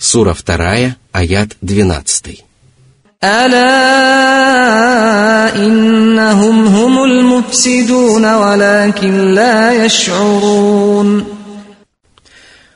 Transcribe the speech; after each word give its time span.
Сура 0.00 0.34
2, 0.34 0.96
аят 1.12 1.56
12. 1.62 2.44
ألا 3.24 3.66
إنهم 5.56 6.66
هم 6.66 7.04
المفسدون 7.04 8.34
ولكن 8.34 9.34
لا 9.34 9.84
يشعرون 9.84 11.26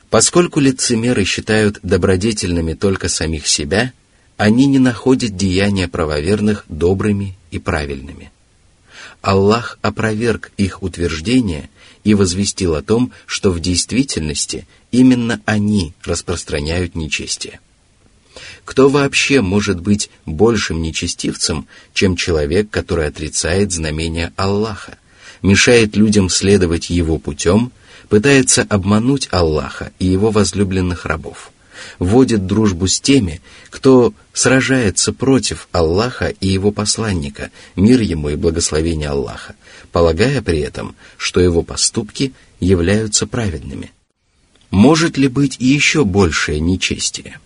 Поскольку 0.09 0.59
лицемеры 0.59 1.23
считают 1.23 1.79
добродетельными 1.83 2.73
только 2.73 3.07
самих 3.07 3.47
себя, 3.47 3.93
они 4.35 4.65
не 4.65 4.79
находят 4.79 5.37
деяния 5.37 5.87
правоверных 5.87 6.65
добрыми 6.67 7.37
и 7.49 7.59
правильными. 7.59 8.29
Аллах 9.21 9.79
опроверг 9.81 10.51
их 10.57 10.83
утверждение 10.83 11.69
и 12.06 12.14
возвестил 12.14 12.76
о 12.76 12.82
том, 12.82 13.10
что 13.26 13.50
в 13.50 13.58
действительности 13.58 14.64
именно 14.92 15.40
они 15.44 15.92
распространяют 16.04 16.94
нечестие. 16.94 17.58
Кто 18.64 18.88
вообще 18.88 19.40
может 19.40 19.80
быть 19.80 20.08
большим 20.24 20.82
нечестивцем, 20.82 21.66
чем 21.92 22.14
человек, 22.14 22.70
который 22.70 23.08
отрицает 23.08 23.72
знамения 23.72 24.32
Аллаха, 24.36 24.98
мешает 25.42 25.96
людям 25.96 26.28
следовать 26.28 26.90
его 26.90 27.18
путем, 27.18 27.72
пытается 28.08 28.62
обмануть 28.62 29.26
Аллаха 29.32 29.90
и 29.98 30.06
его 30.06 30.30
возлюбленных 30.30 31.06
рабов, 31.06 31.50
вводит 31.98 32.46
дружбу 32.46 32.86
с 32.86 33.00
теми, 33.00 33.40
кто 33.68 34.14
сражается 34.32 35.12
против 35.12 35.66
Аллаха 35.72 36.28
и 36.28 36.46
его 36.46 36.70
посланника, 36.70 37.50
мир 37.74 38.00
ему 38.00 38.28
и 38.28 38.36
благословение 38.36 39.08
Аллаха, 39.08 39.56
полагая 39.96 40.42
при 40.42 40.58
этом, 40.58 40.94
что 41.16 41.40
его 41.40 41.62
поступки 41.62 42.34
являются 42.60 43.26
праведными. 43.26 43.92
Может 44.70 45.16
ли 45.16 45.26
быть 45.26 45.56
еще 45.58 46.04
большее 46.04 46.60
нечестие? 46.60 47.40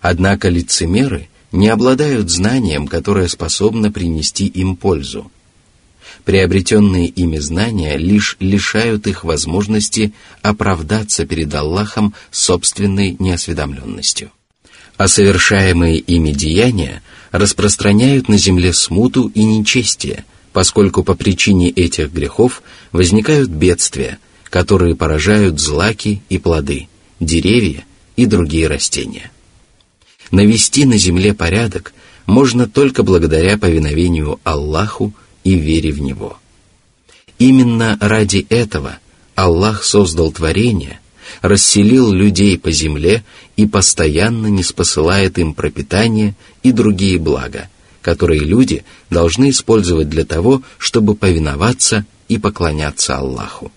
Однако 0.00 0.48
лицемеры 0.48 1.28
не 1.52 1.68
обладают 1.68 2.30
знанием, 2.30 2.88
которое 2.88 3.28
способно 3.28 3.92
принести 3.92 4.46
им 4.46 4.74
пользу. 4.74 5.30
Приобретенные 6.24 7.08
ими 7.08 7.36
знания 7.36 7.98
лишь 7.98 8.38
лишают 8.40 9.06
их 9.06 9.22
возможности 9.22 10.14
оправдаться 10.40 11.26
перед 11.26 11.54
Аллахом 11.54 12.14
собственной 12.30 13.16
неосведомленностью. 13.18 14.30
А 14.96 15.08
совершаемые 15.08 15.98
ими 15.98 16.30
деяния 16.30 17.02
распространяют 17.32 18.30
на 18.30 18.38
земле 18.38 18.72
смуту 18.72 19.30
и 19.34 19.44
нечестие, 19.44 20.24
поскольку 20.54 21.02
по 21.02 21.16
причине 21.16 21.68
этих 21.68 22.12
грехов 22.12 22.62
возникают 22.92 23.50
бедствия, 23.50 24.18
которые 24.44 24.94
поражают 24.94 25.58
злаки 25.58 26.22
и 26.28 26.38
плоды, 26.38 26.86
деревья 27.18 27.84
и 28.14 28.24
другие 28.24 28.68
растения. 28.68 29.32
Навести 30.30 30.84
на 30.84 30.96
земле 30.96 31.34
порядок 31.34 31.92
можно 32.26 32.68
только 32.68 33.02
благодаря 33.02 33.58
повиновению 33.58 34.38
Аллаху 34.44 35.12
и 35.42 35.56
вере 35.56 35.90
в 35.90 36.00
Него. 36.00 36.38
Именно 37.40 37.98
ради 38.00 38.46
этого 38.48 38.98
Аллах 39.34 39.82
создал 39.82 40.30
творение, 40.30 41.00
расселил 41.42 42.12
людей 42.12 42.56
по 42.58 42.70
земле 42.70 43.24
и 43.56 43.66
постоянно 43.66 44.46
не 44.46 44.62
спосылает 44.62 45.36
им 45.36 45.52
пропитание 45.52 46.36
и 46.62 46.70
другие 46.70 47.18
блага, 47.18 47.68
которые 48.03 48.41
люди 48.41 48.83
должны 49.09 49.49
использовать 49.49 50.09
для 50.09 50.25
того, 50.25 50.61
чтобы 50.77 51.15
повиноваться 51.15 52.05
и 52.27 52.37
поклоняться 52.37 53.17
Аллаху. 53.17 53.71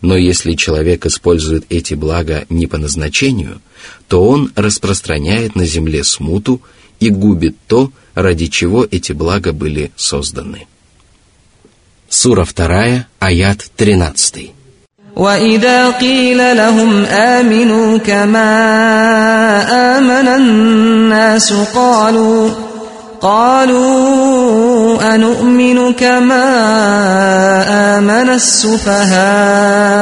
Но 0.00 0.16
если 0.16 0.54
человек 0.54 1.06
использует 1.06 1.64
эти 1.70 1.94
блага 1.94 2.44
не 2.48 2.66
по 2.66 2.76
назначению, 2.76 3.60
то 4.08 4.26
он 4.26 4.52
распространяет 4.56 5.54
на 5.54 5.64
земле 5.64 6.02
смуту 6.02 6.60
и 6.98 7.08
губит 7.08 7.56
то, 7.68 7.92
ради 8.14 8.46
чего 8.46 8.86
эти 8.90 9.12
блага 9.12 9.52
были 9.52 9.92
созданы. 9.96 10.66
Сура 12.08 12.44
2, 12.44 13.06
аят 13.20 13.70
13. 13.76 14.52
وإذا 15.16 15.90
قيل 15.90 16.56
لهم 16.56 17.04
آمنوا 17.04 17.98
كما 17.98 18.48
آمن 19.98 20.28
الناس 20.28 21.52
قالوا 21.52 22.50
قالوا 23.22 25.14
أنؤمن 25.14 25.92
كما 25.94 26.44
آمن 27.98 28.28
السفهاء 28.34 29.92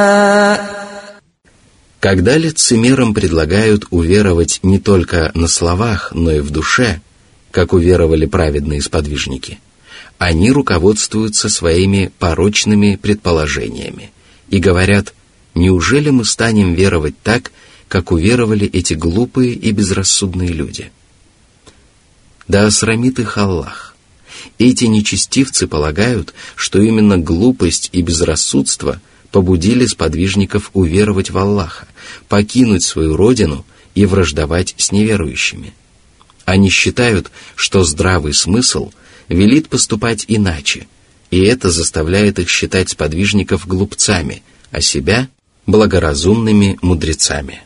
Когда 1.99 2.35
лицемерам 2.35 3.13
предлагают 3.13 3.85
уверовать 3.91 4.59
не 4.63 4.79
только 4.79 5.29
на 5.35 5.47
словах, 5.47 6.11
но 6.15 6.31
и 6.31 6.39
в 6.39 6.49
душе, 6.49 6.99
как 7.51 7.73
уверовали 7.73 8.25
праведные 8.25 8.81
сподвижники, 8.81 9.59
они 10.17 10.51
руководствуются 10.51 11.47
своими 11.47 12.11
порочными 12.17 12.95
предположениями 12.95 14.11
и 14.49 14.57
говорят, 14.57 15.13
неужели 15.53 16.09
мы 16.09 16.25
станем 16.25 16.73
веровать 16.73 17.13
так, 17.21 17.51
как 17.87 18.11
уверовали 18.11 18.67
эти 18.67 18.95
глупые 18.95 19.53
и 19.53 19.71
безрассудные 19.71 20.49
люди?– 20.49 20.91
да 22.48 22.66
осрамит 22.66 23.18
их 23.18 23.38
Аллах. 23.38 23.96
Эти 24.58 24.84
нечестивцы 24.84 25.66
полагают, 25.66 26.34
что 26.54 26.80
именно 26.80 27.18
глупость 27.18 27.90
и 27.92 28.02
безрассудство 28.02 29.00
побудили 29.30 29.86
сподвижников 29.86 30.70
уверовать 30.72 31.30
в 31.30 31.38
Аллаха, 31.38 31.86
покинуть 32.28 32.84
свою 32.84 33.16
родину 33.16 33.66
и 33.94 34.06
враждовать 34.06 34.74
с 34.78 34.92
неверующими. 34.92 35.74
Они 36.44 36.70
считают, 36.70 37.30
что 37.56 37.82
здравый 37.82 38.32
смысл 38.32 38.92
велит 39.28 39.68
поступать 39.68 40.24
иначе, 40.28 40.86
и 41.30 41.40
это 41.42 41.70
заставляет 41.70 42.38
их 42.38 42.48
считать 42.48 42.90
сподвижников 42.90 43.66
глупцами, 43.66 44.42
а 44.70 44.80
себя– 44.80 45.28
благоразумными 45.66 46.78
мудрецами. 46.80 47.62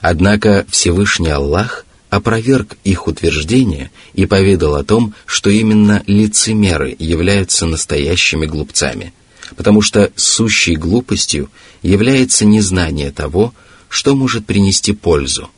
Однако 0.00 0.64
Всевышний 0.70 1.28
Аллах 1.28 1.84
опроверг 2.10 2.76
их 2.84 3.06
утверждение 3.06 3.90
и 4.14 4.26
поведал 4.26 4.74
о 4.74 4.84
том, 4.84 5.14
что 5.26 5.48
именно 5.48 6.02
лицемеры 6.06 6.94
являются 6.98 7.66
настоящими 7.66 8.46
глупцами– 8.46 9.12
потому 9.56 9.82
что 9.82 10.12
сущей 10.16 10.76
глупостью 10.76 11.50
является 11.82 12.44
незнание 12.44 13.10
того, 13.10 13.54
что 13.88 14.14
может 14.14 14.46
принести 14.46 14.92
пользу, 14.92 15.50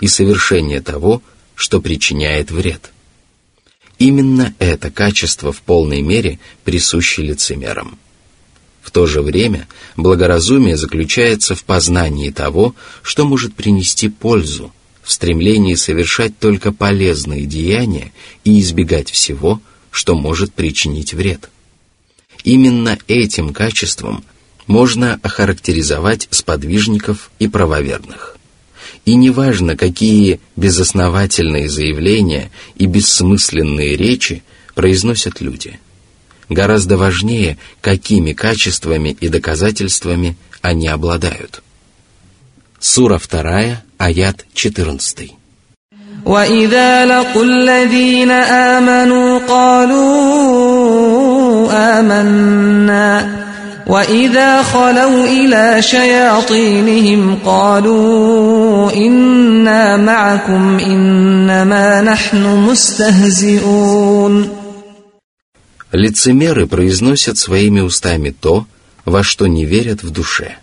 и 0.00 0.08
совершение 0.08 0.80
того, 0.80 1.22
что 1.54 1.80
причиняет 1.80 2.50
вред. 2.50 2.92
Именно 3.98 4.54
это 4.58 4.90
качество 4.90 5.52
в 5.52 5.62
полной 5.62 6.02
мере 6.02 6.38
присуще 6.64 7.22
лицемерам. 7.22 7.98
В 8.82 8.90
то 8.90 9.06
же 9.06 9.22
время 9.22 9.66
благоразумие 9.96 10.76
заключается 10.76 11.54
в 11.54 11.64
познании 11.64 12.30
того, 12.30 12.74
что 13.02 13.24
может 13.24 13.54
принести 13.54 14.08
пользу, 14.08 14.72
в 15.06 15.12
стремлении 15.12 15.76
совершать 15.76 16.36
только 16.36 16.72
полезные 16.72 17.46
деяния 17.46 18.12
и 18.42 18.58
избегать 18.60 19.08
всего, 19.08 19.60
что 19.92 20.16
может 20.16 20.52
причинить 20.52 21.14
вред. 21.14 21.48
Именно 22.42 22.98
этим 23.06 23.54
качеством 23.54 24.24
можно 24.66 25.20
охарактеризовать 25.22 26.26
сподвижников 26.32 27.30
и 27.38 27.46
правоверных. 27.46 28.36
И 29.04 29.14
неважно, 29.14 29.76
какие 29.76 30.40
безосновательные 30.56 31.68
заявления 31.68 32.50
и 32.74 32.86
бессмысленные 32.86 33.96
речи 33.96 34.42
произносят 34.74 35.40
люди. 35.40 35.78
Гораздо 36.48 36.96
важнее, 36.96 37.58
какими 37.80 38.32
качествами 38.32 39.16
и 39.20 39.28
доказательствами 39.28 40.36
они 40.62 40.88
обладают. 40.88 41.62
Сура 42.80 43.20
2, 43.20 43.82
аят 43.97 44.45
14. 44.55 45.41
وإذا 46.25 47.05
لقوا 47.05 47.43
الذين 47.43 48.31
آمنوا 48.31 49.39
قالوا 49.47 50.01
آمنا 51.99 53.41
وإذا 53.87 54.63
خلوا 54.63 55.25
إلى 55.25 55.81
شياطينهم 55.81 57.39
قالوا 57.45 58.91
إنا 58.91 59.97
معكم 59.97 60.79
إنما 60.79 62.01
نحن 62.01 62.55
مستهزئون 62.69 64.21
Лицемеры 65.93 66.67
произносят 66.67 67.37
своими 67.37 67.81
устами 67.81 68.29
то, 68.29 68.65
во 69.03 69.23
что 69.23 69.47
не 69.47 69.65
верят 69.65 70.03
в 70.03 70.09
душе. 70.09 70.55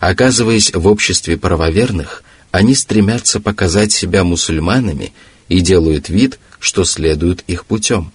Оказываясь 0.00 0.72
в 0.72 0.86
обществе 0.86 1.36
правоверных, 1.36 2.22
они 2.55 2.73
стремятся 2.73 3.41
показать 3.41 3.91
себя 3.91 4.23
мусульманами 4.23 5.11
и 5.49 5.59
делают 5.59 6.07
вид, 6.07 6.39
что 6.59 6.85
следуют 6.85 7.43
их 7.47 7.65
путем. 7.65 8.13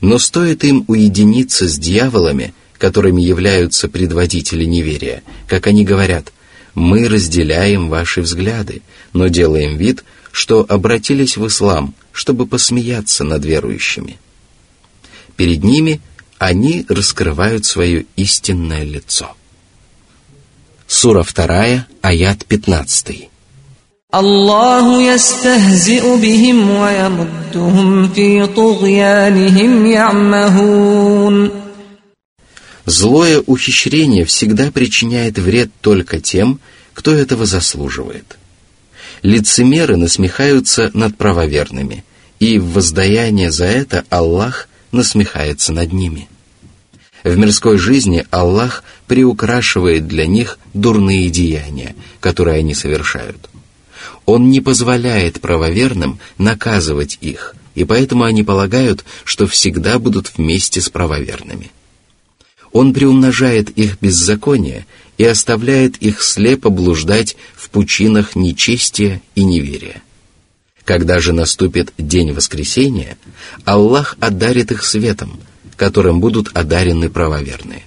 Но 0.00 0.18
стоит 0.18 0.64
им 0.64 0.84
уединиться 0.88 1.68
с 1.68 1.78
дьяволами, 1.78 2.52
которыми 2.78 3.22
являются 3.22 3.88
предводители 3.88 4.64
неверия, 4.64 5.22
как 5.46 5.68
они 5.68 5.84
говорят, 5.84 6.32
мы 6.74 7.08
разделяем 7.08 7.88
ваши 7.88 8.22
взгляды, 8.22 8.82
но 9.12 9.28
делаем 9.28 9.76
вид, 9.76 10.02
что 10.32 10.66
обратились 10.68 11.36
в 11.36 11.46
ислам, 11.46 11.94
чтобы 12.10 12.44
посмеяться 12.44 13.22
над 13.22 13.44
верующими. 13.44 14.18
Перед 15.36 15.62
ними 15.62 16.00
они 16.38 16.84
раскрывают 16.88 17.64
свое 17.64 18.06
истинное 18.16 18.82
лицо. 18.82 19.36
Сура 20.90 21.22
2, 21.22 21.86
аят 22.00 22.46
15. 22.46 23.28
Аллаху 24.10 25.00
ястахзиу 25.00 26.16
бихим 26.16 26.78
ва 26.80 26.90
ямуддухум 26.90 28.10
фи 28.14 28.46
тугьянихим 28.54 29.84
ямахун. 29.84 31.52
Злое 32.86 33.42
ухищрение 33.44 34.24
всегда 34.24 34.70
причиняет 34.70 35.38
вред 35.38 35.70
только 35.82 36.22
тем, 36.22 36.58
кто 36.94 37.12
этого 37.12 37.44
заслуживает. 37.44 38.38
Лицемеры 39.22 39.98
насмехаются 39.98 40.90
над 40.94 41.18
правоверными, 41.18 42.02
и 42.40 42.58
в 42.58 42.72
воздаяние 42.72 43.50
за 43.50 43.66
это 43.66 44.06
Аллах 44.08 44.70
насмехается 44.90 45.74
над 45.74 45.92
ними– 45.92 46.30
в 47.24 47.36
мирской 47.36 47.78
жизни 47.78 48.26
Аллах 48.30 48.84
приукрашивает 49.06 50.06
для 50.06 50.26
них 50.26 50.58
дурные 50.74 51.30
деяния, 51.30 51.96
которые 52.20 52.58
они 52.58 52.74
совершают. 52.74 53.48
Он 54.24 54.50
не 54.50 54.60
позволяет 54.60 55.40
правоверным 55.40 56.20
наказывать 56.36 57.18
их, 57.20 57.54
и 57.74 57.84
поэтому 57.84 58.24
они 58.24 58.42
полагают, 58.42 59.04
что 59.24 59.46
всегда 59.46 59.98
будут 59.98 60.32
вместе 60.36 60.80
с 60.80 60.88
правоверными. 60.90 61.70
Он 62.72 62.92
приумножает 62.92 63.70
их 63.70 63.98
беззаконие 64.00 64.86
и 65.16 65.24
оставляет 65.24 65.96
их 65.96 66.22
слепо 66.22 66.68
блуждать 66.70 67.36
в 67.56 67.70
пучинах 67.70 68.36
нечестия 68.36 69.22
и 69.34 69.42
неверия. 69.42 70.02
Когда 70.84 71.20
же 71.20 71.32
наступит 71.32 71.92
день 71.98 72.32
воскресения, 72.32 73.18
Аллах 73.64 74.16
одарит 74.20 74.70
их 74.70 74.84
светом, 74.84 75.40
которым 75.78 76.20
будут 76.20 76.50
одарены 76.54 77.08
правоверные. 77.08 77.84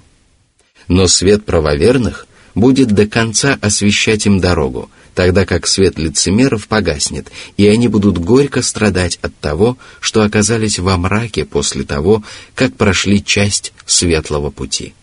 Но 0.88 1.08
свет 1.08 1.46
правоверных 1.46 2.26
будет 2.56 2.92
до 2.92 3.06
конца 3.06 3.60
освещать 3.62 4.26
им 4.26 4.40
дорогу, 4.40 4.90
тогда 5.14 5.46
как 5.46 5.68
свет 5.68 6.00
лицемеров 6.00 6.68
погаснет, 6.68 7.32
и 7.58 7.68
они 7.68 7.88
будут 7.88 8.18
горько 8.18 8.62
страдать 8.62 9.20
от 9.22 9.36
того, 9.38 9.78
что 10.00 10.24
оказались 10.24 10.80
во 10.80 10.98
мраке 10.98 11.46
после 11.46 11.84
того, 11.84 12.24
как 12.56 12.76
прошли 12.76 13.24
часть 13.24 13.74
светлого 13.86 14.50
пути. 14.50 14.94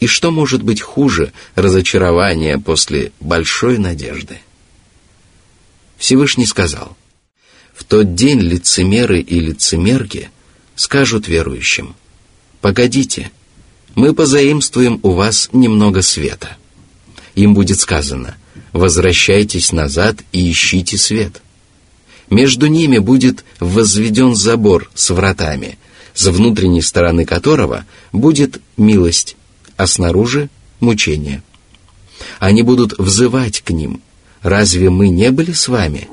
И 0.00 0.06
что 0.06 0.30
может 0.30 0.62
быть 0.62 0.80
хуже 0.80 1.32
разочарования 1.54 2.58
после 2.58 3.12
большой 3.20 3.78
надежды? 3.78 4.38
Всевышний 5.96 6.46
сказал, 6.46 6.96
«В 7.74 7.84
тот 7.84 8.14
день 8.14 8.40
лицемеры 8.40 9.20
и 9.20 9.40
лицемерки 9.40 10.30
скажут 10.76 11.26
верующим, 11.26 11.96
«Погодите, 12.60 13.30
мы 13.94 14.14
позаимствуем 14.14 15.00
у 15.02 15.10
вас 15.10 15.48
немного 15.52 16.02
света». 16.02 16.56
Им 17.34 17.54
будет 17.54 17.78
сказано– 17.78 18.36
возвращайтесь 18.72 19.72
назад 19.72 20.18
и 20.32 20.50
ищите 20.50 20.96
свет. 20.96 21.42
Между 22.30 22.66
ними 22.66 22.98
будет 22.98 23.44
возведен 23.58 24.34
забор 24.34 24.90
с 24.94 25.10
вратами, 25.10 25.78
с 26.14 26.26
внутренней 26.26 26.82
стороны 26.82 27.24
которого 27.24 27.86
будет 28.12 28.60
милость, 28.76 29.36
а 29.76 29.86
снаружи— 29.86 30.50
мучение. 30.80 31.42
Они 32.38 32.62
будут 32.62 32.98
взывать 32.98 33.60
к 33.60 33.70
ним. 33.70 34.02
«Разве 34.42 34.88
мы 34.88 35.08
не 35.08 35.32
были 35.32 35.52
с 35.52 35.66
вами?» 35.66 36.08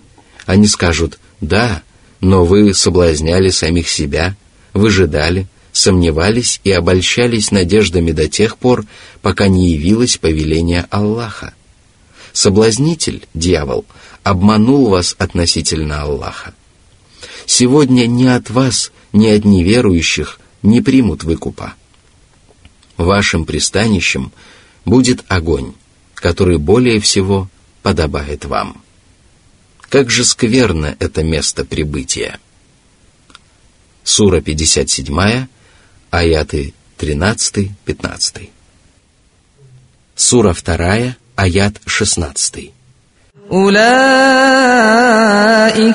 Они 0.48 0.66
скажут 0.66 1.20
«Да, 1.42 1.84
но 2.22 2.44
вы 2.44 2.74
соблазняли 2.74 3.50
самих 3.50 3.88
себя, 3.88 4.36
выжидали, 4.74 5.48
сомневались 5.76 6.62
и 6.64 6.72
обольщались 6.72 7.52
надеждами 7.52 8.12
до 8.12 8.30
тех 8.30 8.58
пор, 8.58 8.86
пока 9.22 9.50
не 9.50 9.72
явилось 9.72 10.18
повеление 10.18 10.88
Аллаха. 10.90 11.54
Соблазнитель, 12.32 13.28
дьявол, 13.34 13.86
обманул 14.24 14.88
вас 14.88 15.16
относительно 15.20 16.04
Аллаха. 16.04 16.54
Сегодня 17.46 18.08
ни 18.08 18.26
от 18.26 18.50
вас, 18.50 18.94
ни 19.12 19.28
от 19.28 19.44
неверующих 19.44 20.40
не 20.64 20.82
примут 20.82 21.26
выкупа. 21.26 21.74
Вашим 22.96 23.44
пристанищем 23.44 24.32
будет 24.86 25.26
огонь, 25.28 25.74
который 26.14 26.58
более 26.58 27.02
всего 27.02 27.50
подобает 27.84 28.46
вам. 28.46 28.82
Как 29.90 30.10
же 30.10 30.24
скверно 30.24 30.96
это 31.00 31.22
место 31.22 31.66
прибытия. 31.66 32.40
Сура 34.06 34.40
57, 34.40 35.48
аяты 36.15 36.75
13-15. 36.99 38.49
Сура 40.17 40.53
2, 40.55 41.17
аят 41.37 41.81
16. 41.87 42.73
أولئك 43.53 43.81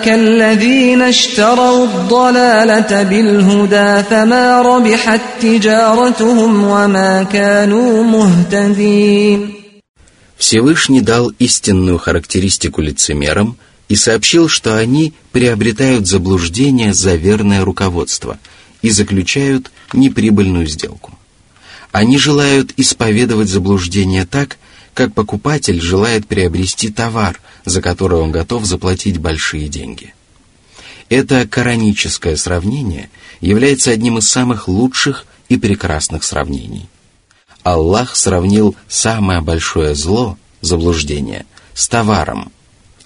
الذين 0.08 1.02
اشتروا 1.02 1.86
الضلالة 1.86 3.04
بالهدى 3.04 4.04
فما 4.10 4.62
ربحت 4.62 5.22
تجارتهم 5.42 6.64
وما 6.64 7.24
كانوا 7.24 8.04
مهتدين 8.04 9.56
Всевышний 10.38 11.00
дал 11.00 11.32
истинную 11.40 11.98
характеристику 11.98 12.82
лицемерам 12.82 13.56
и 13.88 13.96
сообщил, 13.96 14.50
что 14.50 14.78
они 14.78 15.14
приобретают 15.32 16.08
заблуждение 16.08 16.94
за 16.94 17.16
верное 17.16 17.64
руководство 17.64 18.38
и 18.83 18.91
заключают 18.91 19.71
неприбыльную 19.93 20.67
сделку. 20.67 21.19
Они 21.93 22.19
желают 22.19 22.73
исповедовать 22.77 23.49
заблуждение 23.49 24.25
так, 24.25 24.59
как 24.95 25.15
покупатель 25.15 25.81
желает 25.81 26.27
приобрести 26.27 26.91
товар, 26.91 27.41
за 27.65 27.83
который 27.83 28.19
он 28.21 28.33
готов 28.33 28.65
заплатить 28.65 29.19
большие 29.19 29.69
деньги. 29.69 30.15
Это 31.09 31.47
кораническое 31.47 32.37
сравнение 32.37 33.11
является 33.41 33.91
одним 33.91 34.19
из 34.19 34.29
самых 34.29 34.69
лучших 34.69 35.27
и 35.49 35.57
прекрасных 35.57 36.23
сравнений. 36.23 36.89
Аллах 37.63 38.17
сравнил 38.17 38.77
самое 38.89 39.41
большое 39.41 39.95
зло, 39.95 40.39
заблуждение, 40.61 41.47
с 41.75 41.89
товаром, 41.89 42.53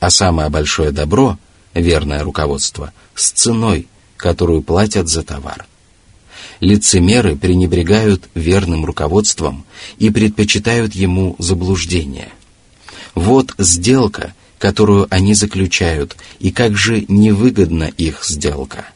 а 0.01 0.11
самое 0.11 0.51
большое 0.51 0.91
добро, 0.91 1.39
верное 1.73 2.23
руководство, 2.23 2.93
с 3.15 3.31
ценой, 3.31 3.89
которую 4.17 4.63
платят 4.63 5.09
за 5.09 5.23
товар– 5.23 5.67
лицемеры 6.61 7.37
пренебрегают 7.37 8.29
верным 8.35 8.85
руководством 8.85 9.65
и 9.99 10.11
предпочитают 10.11 10.95
ему 10.95 11.37
заблуждение. 11.39 12.31
Вот 13.15 13.55
сделка, 13.59 14.35
которую 14.59 15.07
они 15.11 15.35
заключают, 15.35 16.17
и 16.41 16.51
как 16.51 16.77
же 16.77 17.05
невыгодна 17.09 17.85
их 17.85 18.25
сделка. 18.25 18.87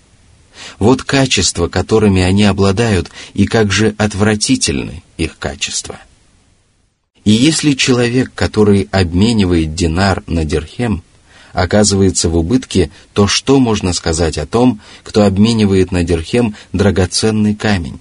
Вот 0.78 1.02
качества, 1.02 1.68
которыми 1.68 2.22
они 2.22 2.44
обладают, 2.44 3.10
и 3.34 3.46
как 3.46 3.70
же 3.70 3.94
отвратительны 3.96 5.02
их 5.16 5.38
качества. 5.38 6.00
И 7.24 7.30
если 7.30 7.72
человек, 7.72 8.32
который 8.34 8.88
обменивает 8.90 9.74
динар 9.74 10.22
на 10.26 10.44
дирхем, 10.44 11.02
оказывается 11.52 12.28
в 12.28 12.36
убытке, 12.36 12.90
то 13.12 13.26
что 13.26 13.58
можно 13.58 13.92
сказать 13.92 14.38
о 14.38 14.46
том, 14.46 14.80
кто 15.02 15.24
обменивает 15.24 15.92
на 15.92 16.04
дирхем 16.04 16.54
драгоценный 16.72 17.54
камень? 17.54 18.00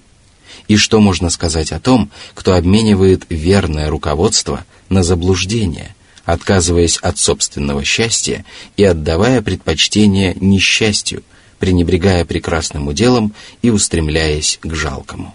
И 0.66 0.76
что 0.76 1.00
можно 1.00 1.30
сказать 1.30 1.72
о 1.72 1.80
том, 1.80 2.10
кто 2.34 2.54
обменивает 2.54 3.24
верное 3.28 3.88
руководство 3.88 4.64
на 4.88 5.02
заблуждение, 5.02 5.94
отказываясь 6.24 6.98
от 6.98 7.18
собственного 7.18 7.84
счастья 7.84 8.44
и 8.76 8.84
отдавая 8.84 9.40
предпочтение 9.40 10.36
несчастью, 10.38 11.22
пренебрегая 11.58 12.24
прекрасным 12.24 12.88
уделом 12.88 13.32
и 13.62 13.70
устремляясь 13.70 14.58
к 14.62 14.74
жалкому? 14.74 15.34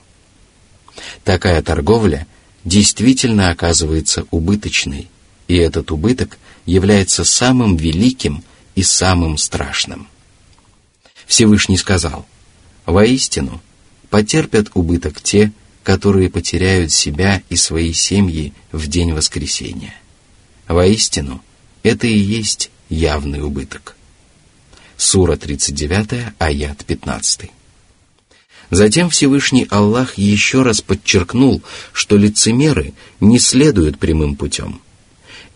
Такая 1.24 1.62
торговля 1.64 2.28
действительно 2.64 3.50
оказывается 3.50 4.26
убыточной, 4.30 5.10
и 5.48 5.56
этот 5.56 5.92
убыток 5.92 6.38
является 6.66 7.24
самым 7.24 7.76
великим 7.76 8.44
и 8.76 8.84
самым 8.84 9.38
страшным. 9.38 10.08
Всевышний 11.26 11.78
сказал, 11.78 12.26
«Воистину, 12.86 13.62
потерпят 14.10 14.70
убыток 14.74 15.22
те, 15.22 15.52
которые 15.84 16.30
потеряют 16.30 16.92
себя 16.92 17.42
и 17.50 17.56
свои 17.56 17.94
семьи 17.94 18.54
в 18.72 18.88
день 18.88 19.14
воскресения. 19.14 19.96
Воистину, 20.68 21.42
это 21.82 22.08
и 22.08 22.18
есть 22.18 22.72
явный 22.90 23.42
убыток». 23.42 23.96
Сура 24.96 25.36
39, 25.36 26.34
аят 26.40 26.86
15. 26.86 27.52
Затем 28.70 29.10
Всевышний 29.10 29.68
Аллах 29.70 30.18
еще 30.18 30.64
раз 30.64 30.82
подчеркнул, 30.82 31.62
что 31.92 32.16
лицемеры 32.16 32.94
не 33.20 33.40
следуют 33.40 34.00
прямым 34.00 34.36
путем– 34.36 34.82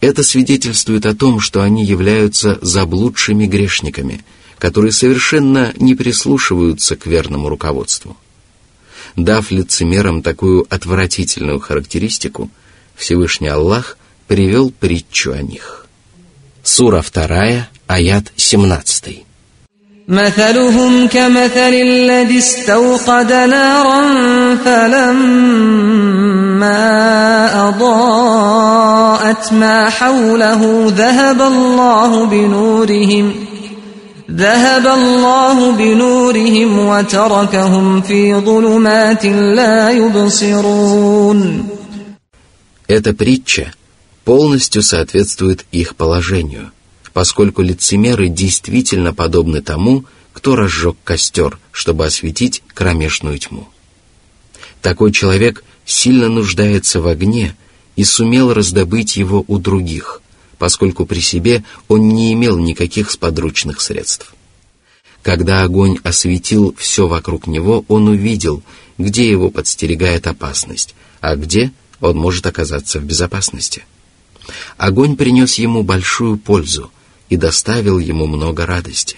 Это 0.00 0.22
свидетельствует 0.22 1.06
о 1.06 1.14
том, 1.14 1.40
что 1.40 1.62
они 1.62 1.84
являются 1.84 2.58
заблудшими 2.60 3.46
грешниками, 3.46 4.24
которые 4.58 4.92
совершенно 4.92 5.72
не 5.76 5.94
прислушиваются 5.94 6.96
к 6.96 7.06
верному 7.06 7.48
руководству. 7.48 8.16
Дав 9.16 9.50
лицемерам 9.50 10.22
такую 10.22 10.66
отвратительную 10.68 11.60
характеристику, 11.60 12.50
Всевышний 12.96 13.48
Аллах 13.48 13.98
привел 14.26 14.70
притчу 14.70 15.32
о 15.32 15.42
них. 15.42 15.86
Сура 16.62 17.02
2, 17.02 17.68
аят 17.86 18.32
17. 18.36 19.24
مثلهم 20.08 21.08
كمثل 21.08 21.74
الذي 21.74 22.38
استوقد 22.38 23.32
نارا 23.32 24.02
فلما 24.64 26.42
أضاءت 29.26 29.52
ما 29.52 29.90
حوله 29.90 30.86
ذهب 30.88 31.40
الله 31.42 32.26
بنورهم 32.26 33.34
ذهب 34.30 34.86
الله 34.86 35.72
بنورهم 35.72 36.78
وتركهم 36.78 38.02
في 38.02 38.34
ظلمات 38.34 39.24
لا 39.58 39.90
يبصرون 39.90 41.68
Эта 42.88 43.14
притча 43.14 43.72
полностью 44.24 44.82
соответствует 44.82 45.64
их 45.72 45.96
положению – 45.96 46.82
поскольку 47.12 47.62
лицемеры 47.62 48.28
действительно 48.28 49.12
подобны 49.12 49.60
тому, 49.60 50.04
кто 50.32 50.56
разжег 50.56 50.96
костер, 51.04 51.58
чтобы 51.70 52.06
осветить 52.06 52.62
кромешную 52.72 53.38
тьму. 53.38 53.68
Такой 54.80 55.12
человек 55.12 55.62
сильно 55.84 56.28
нуждается 56.28 57.00
в 57.00 57.06
огне 57.06 57.54
и 57.97 58.05
сумел 58.05 58.53
раздобыть 58.53 59.17
его 59.17 59.43
у 59.47 59.57
других, 59.57 60.21
поскольку 60.57 61.05
при 61.05 61.19
себе 61.19 61.65
он 61.89 62.07
не 62.07 62.31
имел 62.31 62.57
никаких 62.57 63.11
сподручных 63.11 63.81
средств. 63.81 64.33
Когда 65.21 65.63
огонь 65.63 65.97
осветил 66.03 66.73
все 66.77 67.07
вокруг 67.07 67.47
него, 67.47 67.83
он 67.89 68.07
увидел, 68.07 68.63
где 68.97 69.29
его 69.29 69.49
подстерегает 69.49 70.25
опасность, 70.27 70.95
а 71.19 71.35
где 71.35 71.73
он 71.99 72.15
может 72.15 72.45
оказаться 72.47 72.99
в 72.99 73.03
безопасности. 73.03 73.83
Огонь 74.77 75.17
принес 75.17 75.55
ему 75.55 75.83
большую 75.83 76.37
пользу, 76.37 76.89
и 77.29 77.35
доставил 77.35 77.99
ему 77.99 78.27
много 78.27 78.65
радости. 78.65 79.17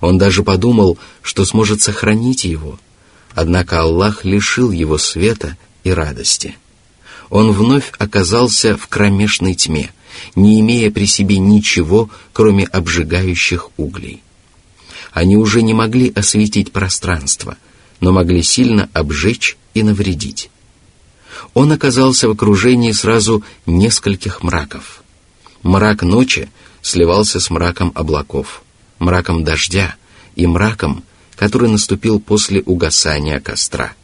Он 0.00 0.18
даже 0.18 0.42
подумал, 0.42 0.98
что 1.22 1.44
сможет 1.44 1.82
сохранить 1.82 2.44
его, 2.44 2.78
однако 3.34 3.80
Аллах 3.80 4.24
лишил 4.24 4.70
его 4.70 4.98
света 4.98 5.56
и 5.82 5.90
радости. 5.90 6.56
Он 7.34 7.50
вновь 7.50 7.92
оказался 7.98 8.76
в 8.76 8.86
кромешной 8.86 9.56
тьме, 9.56 9.90
не 10.36 10.60
имея 10.60 10.88
при 10.92 11.04
себе 11.04 11.38
ничего, 11.38 12.08
кроме 12.32 12.64
обжигающих 12.64 13.70
углей. 13.76 14.22
Они 15.10 15.36
уже 15.36 15.62
не 15.62 15.74
могли 15.74 16.12
осветить 16.14 16.70
пространство, 16.70 17.56
но 17.98 18.12
могли 18.12 18.40
сильно 18.44 18.88
обжечь 18.92 19.56
и 19.74 19.82
навредить. 19.82 20.48
Он 21.54 21.72
оказался 21.72 22.28
в 22.28 22.30
окружении 22.30 22.92
сразу 22.92 23.42
нескольких 23.66 24.44
мраков. 24.44 25.02
Мрак 25.64 26.04
ночи— 26.04 26.48
сливался 26.82 27.40
с 27.40 27.50
мраком 27.50 27.90
облаков, 27.96 28.62
мраком 29.00 29.42
дождя 29.42 29.96
и 30.36 30.46
мраком, 30.46 31.02
который 31.34 31.68
наступил 31.68 32.20
после 32.20 32.62
угасания 32.62 33.40
костра. 33.40 33.94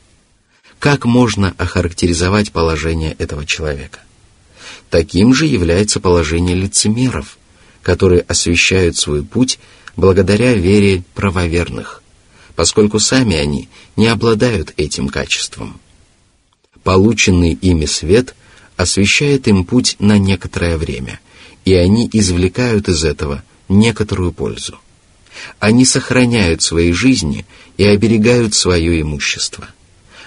Как 0.80 1.04
можно 1.04 1.54
охарактеризовать 1.56 2.50
положение 2.50 3.12
этого 3.12 3.46
человека? 3.46 4.00
Таким 4.88 5.32
же 5.32 5.46
является 5.46 6.00
положение 6.00 6.56
лицемеров, 6.56 7.38
которые 7.82 8.22
освещают 8.22 8.96
свой 8.96 9.22
путь 9.24 9.60
благодаря 9.94 10.54
вере 10.54 11.04
правоверных, 11.14 12.02
поскольку 12.56 12.98
сами 12.98 13.36
они 13.36 13.68
не 13.94 14.08
обладают 14.08 14.74
этим 14.76 15.08
качеством. 15.08 15.80
Полученный 16.82 17.52
ими 17.52 17.86
свет 17.86 18.34
освещает 18.76 19.46
им 19.46 19.64
путь 19.64 19.94
на 20.00 20.18
некоторое 20.18 20.76
время– 20.76 21.20
и 21.64 21.74
они 21.74 22.08
извлекают 22.12 22.88
из 22.88 23.04
этого 23.04 23.42
некоторую 23.68 24.32
пользу. 24.32 24.78
Они 25.58 25.84
сохраняют 25.84 26.62
свои 26.62 26.92
жизни 26.92 27.46
и 27.76 27.84
оберегают 27.84 28.54
свое 28.54 29.00
имущество. 29.00 29.68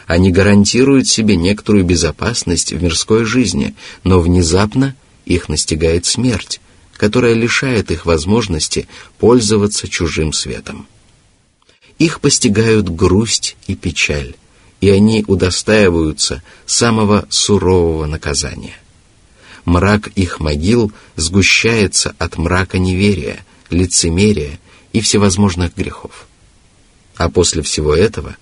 Они 0.07 0.31
гарантируют 0.31 1.07
себе 1.07 1.36
некоторую 1.36 1.86
безопасность 1.86 2.74
в 2.74 2.83
мирской 2.83 3.25
жизни, 3.25 3.74
но 4.03 4.19
внезапно 4.19 4.95
их 5.25 5.50
настигает 5.50 6.05
смерть, 6.05 6.60
которая 6.93 7.33
лишает 7.33 7.91
их 7.91 8.05
возможности 8.05 8.88
пользоваться 9.17 9.88
чужим 9.88 10.33
светом. 10.33 10.88
Их 12.00 12.19
постигают 12.19 12.89
грусть 12.89 13.55
и 13.67 13.75
печаль, 13.75 14.36
и 14.81 14.89
они 14.89 15.24
удостаиваются 15.27 16.43
самого 16.65 17.25
сурового 17.29 18.05
наказания 18.05 18.75
мрак 19.65 20.07
их 20.15 20.39
могил 20.39 20.91
сгущается 21.15 22.15
от 22.17 22.38
мрака 22.38 22.79
неверия, 22.79 23.45
лицемерия 23.69 24.60
и 24.91 25.01
всевозможных 25.01 25.75
грехов. 25.75 26.27
А 27.15 27.29
после 27.29 27.62
всего 27.62 27.95
этого 27.95 28.36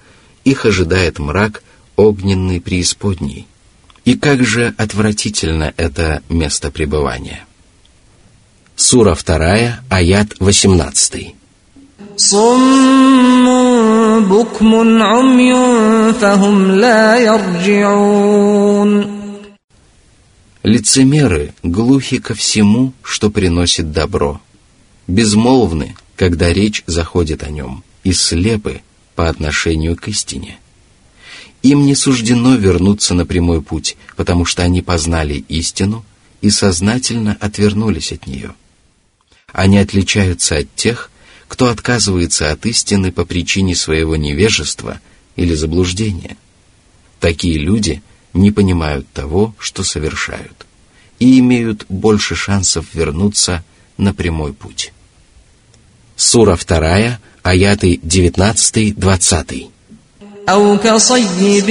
их 0.44 0.66
ожидает 0.66 1.20
мрак 1.20 1.64
огненный 1.96 2.60
преисподней. 2.62 3.48
И 4.06 4.16
как 4.16 4.44
же 4.44 4.74
отвратительно 4.78 5.74
это 5.78 6.24
место 6.30 6.72
пребывания. 6.72 7.46
Сура 8.76 9.16
2, 9.16 9.82
аят 9.90 10.36
18. 10.40 11.36
Лицемеры 20.64 21.54
глухи 21.64 22.20
ко 22.20 22.34
всему, 22.36 22.94
что 23.04 23.30
приносит 23.32 23.92
добро, 23.92 24.40
безмолвны, 25.08 25.96
когда 26.16 26.54
речь 26.54 26.84
заходит 26.86 27.44
о 27.44 27.50
нем, 27.50 27.84
и 28.04 28.14
слепы, 28.14 28.82
по 29.22 29.30
отношению 29.30 29.96
к 29.96 30.08
истине. 30.08 30.58
Им 31.62 31.86
не 31.86 31.94
суждено 31.94 32.56
вернуться 32.56 33.13
на 33.13 33.24
прямой 33.24 33.62
путь, 33.62 33.96
потому 34.16 34.46
что 34.46 34.63
они 34.63 34.82
познали 34.82 35.46
истину 35.48 36.04
и 36.42 36.50
сознательно 36.50 37.38
отвернулись 37.40 38.12
от 38.12 38.25
нее. 38.25 38.56
Они 39.54 39.78
отличаются 39.78 40.58
от 40.58 40.74
тех, 40.74 41.12
кто 41.48 41.68
отказывается 41.68 42.50
от 42.50 42.66
истины 42.66 43.12
по 43.12 43.24
причине 43.24 43.75
своего 43.75 44.16
невежества 44.16 45.00
или 45.36 45.54
заблуждения. 45.54 46.36
Такие 47.20 47.60
люди– 47.60 48.01
не 48.34 48.50
понимают 48.50 49.06
того, 49.13 49.54
что 49.60 49.84
совершают, 49.84 50.66
и 51.20 51.38
имеют 51.38 51.86
больше 51.90 52.34
шансов 52.36 52.88
вернуться 52.96 53.63
на 53.98 54.16
прямой 54.16 54.54
путь. 54.54 54.94
Сура 56.16 56.58
2, 56.58 57.20
аяты 57.43 58.00
19-20. 58.03 59.71
أو 60.49 60.76
كصيب 60.85 61.71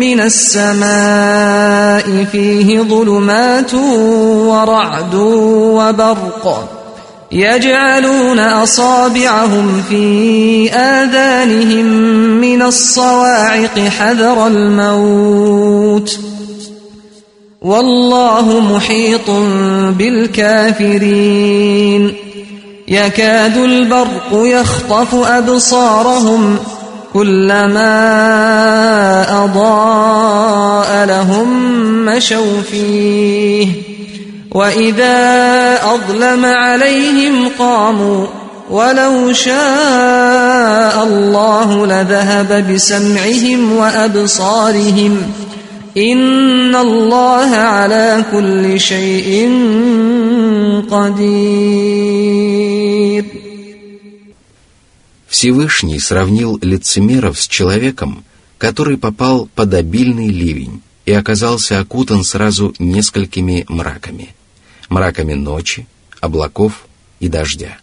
من 0.00 0.20
السماء 0.20 2.04
فيه 2.32 2.80
ظلمات 2.80 3.74
ورعد 3.74 5.14
وبرق 5.14 6.68
يجعلون 7.32 8.38
اصابعهم 8.38 9.82
في 9.88 10.70
اذانهم 10.70 11.86
من 12.40 12.62
الصواعق 12.62 13.78
حذر 13.78 14.46
الموت 14.46 16.18
والله 17.62 18.60
محيط 18.60 19.30
بالكافرين 19.98 21.50
يكاد 22.87 23.57
البرق 23.57 24.29
يخطف 24.33 25.15
أبصارهم 25.15 26.57
كلما 27.13 27.85
أضاء 29.43 31.05
لهم 31.05 31.49
مشوا 32.05 32.61
فيه. 32.71 33.67
وإذا 34.51 35.79
أظلم 35.83 36.45
عليهم 36.45 37.49
قاموا 37.59 38.25
ولو 38.69 39.33
شاء 39.33 41.03
الله 41.03 41.85
لذهب 41.85 42.73
بسمعهم 42.73 43.77
وأبصارهم 43.77 45.31
ان 45.96 46.76
الله 46.76 47.50
على 47.56 48.24
كل 48.32 48.80
شيء 48.80 49.48
قدير 50.90 52.20
Всевышний 55.28 55.98
сравнил 56.00 56.58
лицемеров 56.60 57.40
с 57.40 57.48
человеком, 57.48 58.24
который 58.58 58.96
попал 58.98 59.48
под 59.54 59.74
обильный 59.74 60.28
ливень 60.28 60.82
и 61.06 61.12
оказался 61.12 61.78
окутан 61.80 62.24
сразу 62.24 62.74
несколькими 62.78 63.64
мраками – 63.68 64.40
мраками 64.90 65.34
ночи, 65.34 65.86
облаков 66.20 66.86
и 67.20 67.28
дождя. 67.28 67.78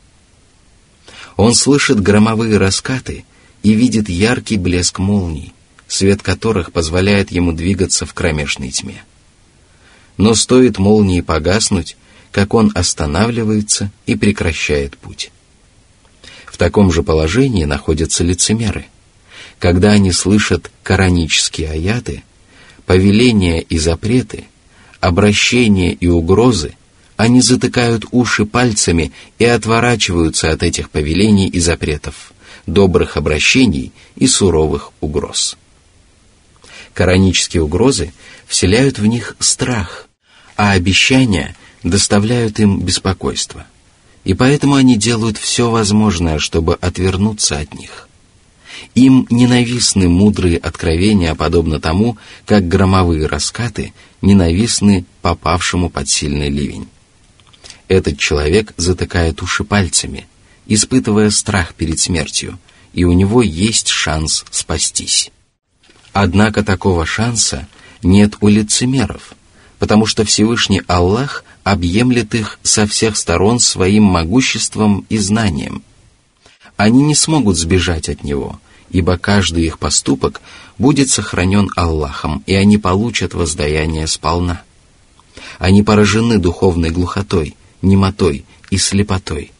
Он 1.35 1.55
слышит 1.55 1.99
громовые 1.99 2.57
раскаты 2.57 3.25
и 3.63 3.73
видит 3.73 4.09
яркий 4.09 4.57
блеск 4.57 4.99
молний, 4.99 5.53
свет 5.92 6.22
которых 6.22 6.72
позволяет 6.72 7.30
ему 7.30 7.52
двигаться 7.52 8.06
в 8.06 8.14
кромешной 8.14 8.70
тьме. 8.70 9.04
Но 10.16 10.34
стоит 10.34 10.78
молнии 10.78 11.20
погаснуть, 11.20 11.98
как 12.30 12.54
он 12.54 12.72
останавливается 12.74 13.90
и 14.06 14.16
прекращает 14.16 14.96
путь. 14.96 15.30
В 16.46 16.56
таком 16.56 16.90
же 16.90 17.02
положении 17.02 17.64
находятся 17.64 18.24
лицемеры. 18.24 18.86
Когда 19.58 19.90
они 19.90 20.12
слышат 20.12 20.70
коранические 20.82 21.68
аяты, 21.68 22.22
повеления 22.86 23.60
и 23.60 23.76
запреты, 23.76 24.46
обращения 24.98 25.92
и 25.92 26.08
угрозы, 26.08 26.72
они 27.18 27.42
затыкают 27.42 28.06
уши 28.12 28.46
пальцами 28.46 29.12
и 29.38 29.44
отворачиваются 29.44 30.52
от 30.52 30.62
этих 30.62 30.88
повелений 30.88 31.48
и 31.48 31.60
запретов, 31.60 32.32
добрых 32.66 33.18
обращений 33.18 33.92
и 34.16 34.26
суровых 34.26 34.92
угроз. 35.02 35.58
Коранические 36.94 37.62
угрозы 37.62 38.12
вселяют 38.46 38.98
в 38.98 39.06
них 39.06 39.36
страх, 39.38 40.08
а 40.56 40.72
обещания 40.72 41.56
доставляют 41.82 42.60
им 42.60 42.80
беспокойство. 42.80 43.66
И 44.24 44.34
поэтому 44.34 44.74
они 44.74 44.96
делают 44.96 45.38
все 45.38 45.70
возможное, 45.70 46.38
чтобы 46.38 46.74
отвернуться 46.74 47.58
от 47.58 47.74
них. 47.74 48.08
Им 48.94 49.26
ненавистны 49.30 50.08
мудрые 50.08 50.58
откровения, 50.58 51.34
подобно 51.34 51.80
тому, 51.80 52.18
как 52.46 52.68
громовые 52.68 53.26
раскаты 53.26 53.92
ненавистны 54.20 55.04
попавшему 55.22 55.88
под 55.88 56.08
сильный 56.08 56.50
ливень. 56.50 56.88
Этот 57.88 58.18
человек 58.18 58.74
затыкает 58.76 59.42
уши 59.42 59.64
пальцами, 59.64 60.26
испытывая 60.66 61.30
страх 61.30 61.74
перед 61.74 61.98
смертью, 61.98 62.58
и 62.92 63.04
у 63.04 63.12
него 63.12 63.42
есть 63.42 63.88
шанс 63.88 64.44
спастись. 64.50 65.30
Однако 66.12 66.62
такого 66.62 67.06
шанса 67.06 67.66
нет 68.02 68.34
у 68.40 68.48
лицемеров, 68.48 69.34
потому 69.78 70.06
что 70.06 70.24
Всевышний 70.24 70.82
Аллах 70.86 71.44
объемлет 71.64 72.34
их 72.34 72.58
со 72.62 72.86
всех 72.86 73.16
сторон 73.16 73.60
своим 73.60 74.04
могуществом 74.04 75.06
и 75.08 75.18
знанием. 75.18 75.82
Они 76.76 77.02
не 77.02 77.14
смогут 77.14 77.56
сбежать 77.56 78.08
от 78.08 78.24
Него, 78.24 78.60
ибо 78.90 79.16
каждый 79.16 79.64
их 79.64 79.78
поступок 79.78 80.42
будет 80.78 81.08
сохранен 81.08 81.70
Аллахом, 81.76 82.42
и 82.46 82.54
они 82.54 82.78
получат 82.78 83.34
воздаяние 83.34 84.06
сполна. 84.06 84.62
Они 85.58 85.82
поражены 85.82 86.38
духовной 86.38 86.90
глухотой, 86.90 87.56
немотой 87.80 88.44
и 88.70 88.76
слепотой, 88.76 89.52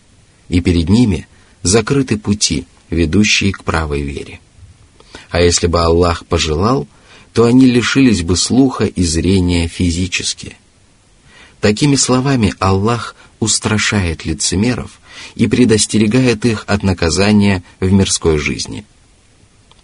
и 0.48 0.60
перед 0.60 0.88
ними 0.88 1.26
закрыты 1.62 2.18
пути, 2.18 2.66
ведущие 2.90 3.52
к 3.52 3.64
правой 3.64 4.02
вере. 4.02 4.40
А 5.32 5.40
если 5.40 5.66
бы 5.66 5.80
Аллах 5.80 6.24
пожелал, 6.26 6.86
то 7.32 7.44
они 7.44 7.66
лишились 7.66 8.22
бы 8.22 8.36
слуха 8.36 8.84
и 8.84 9.02
зрения 9.02 9.66
физически. 9.66 10.56
Такими 11.60 11.96
словами 11.96 12.54
Аллах 12.60 13.16
устрашает 13.40 14.24
лицемеров 14.24 15.00
и 15.34 15.48
предостерегает 15.48 16.44
их 16.44 16.62
от 16.68 16.84
наказания 16.84 17.64
в 17.80 17.90
мирской 17.90 18.38
жизни. 18.38 18.84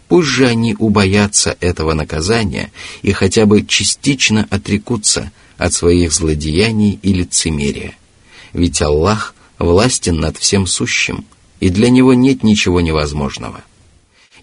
Пусть 0.06 0.28
же 0.28 0.46
они 0.46 0.76
убоятся 0.78 1.56
этого 1.60 1.94
наказания 1.94 2.70
и 3.02 3.10
хотя 3.10 3.44
бы 3.44 3.66
частично 3.66 4.46
отрекутся 4.50 5.32
от 5.56 5.72
своих 5.72 6.12
злодеяний 6.12 7.00
и 7.02 7.12
лицемерия– 7.12 7.96
ведь 8.52 8.80
Аллах 8.82 9.34
властен 9.58 10.16
над 10.16 10.36
всем 10.36 10.66
сущим, 10.66 11.24
и 11.60 11.70
для 11.70 11.90
Него 11.90 12.14
нет 12.14 12.42
ничего 12.42 12.80
невозможного. 12.80 13.62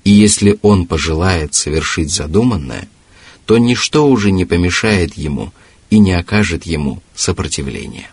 И 0.06 0.12
если 0.12 0.58
Он 0.62 0.86
пожелает 0.86 1.56
совершить 1.56 2.13
задуманное, 2.13 2.88
то 3.46 3.58
ничто 3.58 4.08
уже 4.08 4.32
не 4.32 4.46
помешает 4.46 5.15
Ему 5.15 5.52
и 5.89 6.00
не 6.00 6.13
окажет 6.13 6.65
Ему 6.65 7.02
сопротивления. 7.15 8.10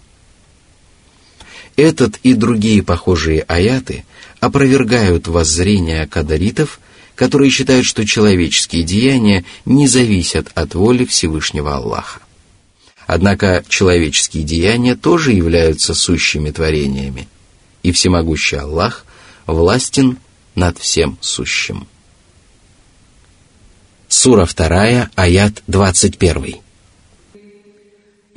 Этот 1.76 2.16
и 2.22 2.34
другие 2.34 2.82
похожие 2.82 3.42
аяты 3.42 4.04
опровергают 4.40 5.28
воззрения 5.28 6.06
кадаритов, 6.06 6.80
которые 7.14 7.50
считают, 7.50 7.86
что 7.86 8.06
человеческие 8.06 8.82
деяния 8.82 9.44
не 9.64 9.86
зависят 9.86 10.50
от 10.54 10.74
воли 10.74 11.04
Всевышнего 11.04 11.76
Аллаха. 11.76 12.20
Однако 13.06 13.64
человеческие 13.68 14.44
деяния 14.44 14.96
тоже 14.96 15.32
являются 15.32 15.92
сущими 15.92 16.50
творениями, 16.50 17.28
и 17.82 17.92
всемогущий 17.92 18.56
Аллах 18.56 19.04
властен 19.46 20.18
над 20.55 20.77
всем 20.77 21.17
сущим. 21.21 21.87
Сура 24.07 24.45
2, 24.45 25.09
аят 25.15 25.63
21. 25.67 26.61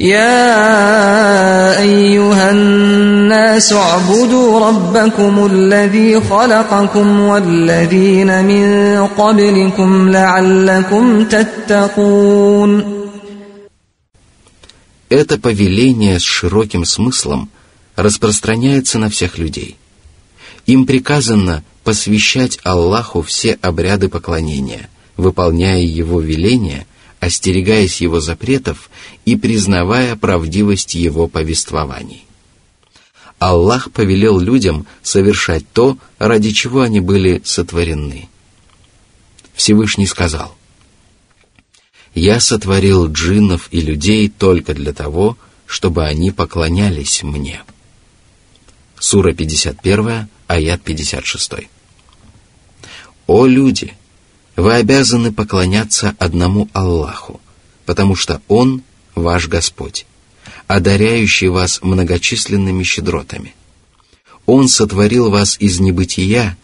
يا 0.01 1.81
أيها 1.81 2.51
الناس 2.51 3.73
اعبدوا 3.73 4.69
ربكم 4.69 5.47
الذي 5.47 6.21
خلقكم 6.21 7.21
والذين 7.21 8.45
من 8.45 9.07
قبلكم 9.07 10.09
لعلكم 10.09 11.25
تتقون 11.25 13.01
Это 15.11 15.39
повеление 15.39 16.21
с 16.21 16.23
широким 16.23 16.85
смыслом 16.85 17.51
распространяется 17.97 18.99
на 18.99 19.11
всех 19.11 19.39
людей. 19.39 19.77
им 20.66 20.86
приказано 20.86 21.64
посвящать 21.84 22.60
Аллаху 22.64 23.22
все 23.22 23.54
обряды 23.62 24.10
поклонения, 24.10 24.90
выполняя 25.18 25.82
Его 25.82 26.22
веления, 26.22 26.88
остерегаясь 27.20 28.02
Его 28.02 28.20
запретов 28.20 28.90
и 29.26 29.36
признавая 29.36 30.16
правдивость 30.16 30.96
Его 30.96 31.28
повествований. 31.28 32.26
Аллах 33.38 33.92
повелел 33.92 34.40
людям 34.40 34.88
совершать 35.04 35.66
то, 35.74 35.98
ради 36.18 36.52
чего 36.52 36.82
они 36.82 37.02
были 37.02 37.42
сотворены. 37.44 38.30
Всевышний 39.54 40.08
сказал– 40.08 40.56
я 42.16 42.40
сотворил 42.40 43.12
джиннов 43.12 43.68
и 43.72 43.82
людей 43.82 44.30
только 44.30 44.74
для 44.74 44.94
того, 44.94 45.38
чтобы 45.66 46.06
они 46.06 46.32
поклонялись 46.32 47.24
мне. 47.24 47.62
Сура 49.00 49.34
51, 49.34 50.28
аят 50.48 50.82
56. 50.82 51.52
О 53.28 53.46
люди! 53.46 53.94
Вы 54.56 54.76
обязаны 54.76 55.34
поклоняться 55.34 56.16
одному 56.18 56.70
Аллаху, 56.74 57.42
потому 57.86 58.16
что 58.16 58.42
Он 58.48 58.84
ваш 59.14 59.48
Господь, 59.48 60.06
одаряющий 60.68 61.50
вас 61.50 61.82
многочисленными 61.82 62.84
щедротами. 62.84 63.54
Он 64.46 64.70
сотворил 64.70 65.30
вас 65.30 65.58
из 65.60 65.80
небытия 65.80 66.58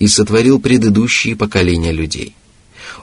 и 0.00 0.08
сотворил 0.08 0.60
предыдущие 0.60 1.36
поколения 1.36 1.92
людей– 1.92 2.34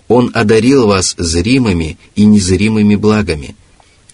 он 0.08 0.32
одарил 0.34 0.88
вас 0.88 1.16
зримыми 1.18 1.98
и 2.16 2.26
незримыми 2.26 2.96
благами 2.96 3.56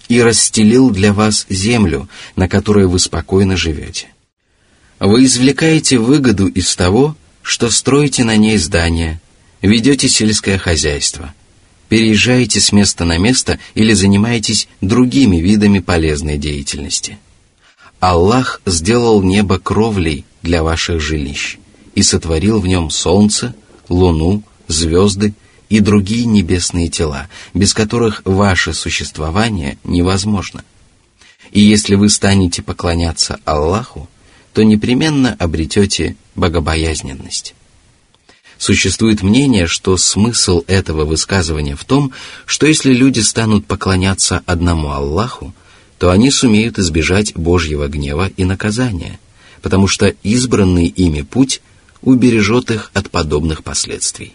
и 0.07 0.21
расстелил 0.21 0.89
для 0.89 1.13
вас 1.13 1.45
землю, 1.49 2.09
на 2.35 2.47
которой 2.47 2.87
вы 2.87 2.99
спокойно 2.99 3.57
живете. 3.57 4.07
Вы 4.99 5.25
извлекаете 5.25 5.97
выгоду 5.97 6.47
из 6.47 6.75
того, 6.75 7.15
что 7.41 7.69
строите 7.69 8.25
на 8.25 8.35
ней 8.35 8.57
здания, 8.57 9.21
ведете 9.61 10.09
сельское 10.09 10.57
хозяйство, 10.57 11.33
переезжаете 11.87 12.59
с 12.59 12.73
места 12.73 13.05
на 13.05 13.17
место 13.17 13.59
или 13.75 13.93
занимаетесь 13.93 14.67
другими 14.81 15.37
видами 15.37 15.79
полезной 15.79 16.37
деятельности. 16.37 17.17
Аллах 18.01 18.61
сделал 18.65 19.23
небо 19.23 19.57
кровлей 19.57 20.25
для 20.41 20.63
ваших 20.63 21.01
жилищ 21.01 21.57
и 21.95 22.03
сотворил 22.03 22.59
в 22.59 22.67
нем 22.67 22.89
солнце, 22.89 23.55
луну, 23.87 24.43
звезды 24.67 25.33
и 25.69 25.79
другие 25.79 26.25
небесные 26.25 26.89
тела, 26.89 27.29
без 27.53 27.73
которых 27.73 28.21
ваше 28.25 28.73
существование 28.73 29.77
невозможно. 29.85 30.63
И 31.51 31.61
если 31.61 31.95
вы 31.95 32.09
станете 32.09 32.61
поклоняться 32.61 33.39
Аллаху, 33.45 34.09
то 34.59 34.63
непременно 34.63 35.37
обретете 35.39 36.17
богобоязненность. 36.35 37.55
Существует 38.57 39.23
мнение, 39.23 39.67
что 39.67 39.95
смысл 39.95 40.65
этого 40.67 41.05
высказывания 41.05 41.77
в 41.77 41.85
том, 41.85 42.11
что 42.45 42.67
если 42.67 42.93
люди 42.93 43.21
станут 43.21 43.65
поклоняться 43.65 44.43
одному 44.45 44.89
Аллаху, 44.89 45.53
то 45.97 46.11
они 46.11 46.29
сумеют 46.29 46.77
избежать 46.77 47.37
Божьего 47.37 47.87
гнева 47.87 48.29
и 48.35 48.43
наказания, 48.43 49.17
потому 49.61 49.87
что 49.87 50.13
избранный 50.23 50.87
ими 50.87 51.21
путь 51.21 51.61
убережет 52.01 52.69
их 52.69 52.91
от 52.93 53.09
подобных 53.09 53.63
последствий. 53.63 54.33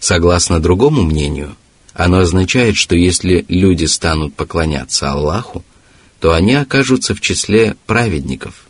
Согласно 0.00 0.58
другому 0.58 1.02
мнению, 1.02 1.54
оно 1.92 2.20
означает, 2.20 2.76
что 2.76 2.96
если 2.96 3.44
люди 3.46 3.84
станут 3.84 4.32
поклоняться 4.32 5.10
Аллаху, 5.10 5.62
то 6.18 6.32
они 6.32 6.54
окажутся 6.54 7.14
в 7.14 7.20
числе 7.20 7.76
праведников, 7.84 8.61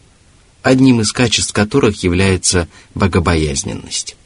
одним 0.62 1.00
из 1.00 1.12
качеств 1.12 1.52
которых 1.52 2.02
является 2.02 2.68
богобоязненность. 2.94 4.16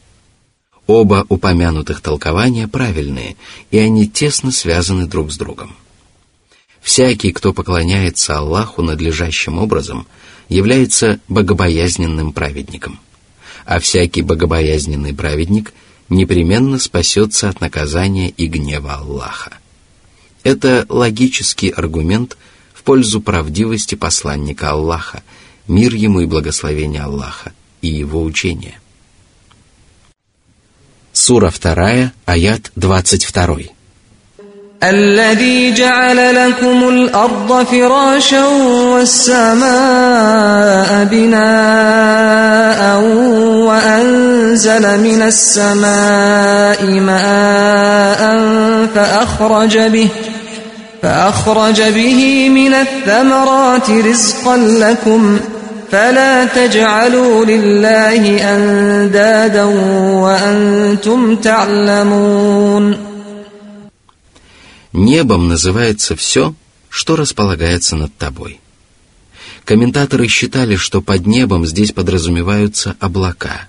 Оба 0.86 1.26
упомянутых 1.28 2.00
толкования 2.00 2.68
правильные, 2.68 3.36
и 3.70 3.78
они 3.78 4.06
тесно 4.06 4.52
связаны 4.52 5.06
друг 5.06 5.32
с 5.32 5.36
другом. 5.36 5.74
Всякий, 6.80 7.32
кто 7.32 7.52
поклоняется 7.52 8.38
Аллаху 8.38 8.82
надлежащим 8.82 9.58
образом, 9.58 10.06
является 10.48 11.18
богобоязненным 11.26 12.32
праведником. 12.32 13.00
А 13.64 13.80
всякий 13.80 14.22
богобоязненный 14.22 15.12
праведник 15.12 15.72
непременно 16.08 16.78
спасется 16.78 17.48
от 17.48 17.60
наказания 17.60 18.28
и 18.28 18.46
гнева 18.46 18.94
Аллаха. 18.94 19.54
Это 20.44 20.86
логический 20.88 21.70
аргумент 21.70 22.36
в 22.72 22.84
пользу 22.84 23.20
правдивости 23.20 23.96
посланника 23.96 24.70
Аллаха, 24.70 25.24
мир 25.67 25.93
ему 25.93 26.21
и 26.21 26.25
благословение 26.25 27.01
Аллаха, 27.01 27.53
и 27.81 27.87
его 27.87 28.23
учения. 28.23 28.79
Сура 31.13 31.51
2, 31.51 32.11
аят 32.25 32.71
22. 32.75 33.71
الذي 34.83 35.73
جعل 35.73 36.35
لكم 36.35 36.89
الأرض 36.89 37.65
فراشا 37.65 38.47
والسماء 38.93 39.69
بناء 41.05 43.01
وأنزل 43.67 44.99
من 44.99 45.21
السماء 45.21 46.85
ماء 46.99 48.21
فأخرج 48.95 49.77
به 49.77 50.07
فأخرج 51.01 51.81
به 51.81 52.49
من 52.49 52.73
الثمرات 52.73 53.89
رزقا 53.89 54.57
لكم ۖ 54.57 55.54
فلا 55.91 56.45
تجعلوا 56.45 57.45
لله 57.45 58.23
أندادا 58.55 59.63
وأنتم 60.23 61.35
تعلمون 61.35 63.11
Небом 64.93 65.47
называется 65.47 66.17
все, 66.17 66.53
что 66.89 67.15
располагается 67.15 67.95
над 67.95 68.13
тобой. 68.17 68.59
Комментаторы 69.63 70.27
считали, 70.27 70.75
что 70.75 71.01
под 71.01 71.25
небом 71.25 71.65
здесь 71.65 71.93
подразумеваются 71.93 72.97
облака. 72.99 73.67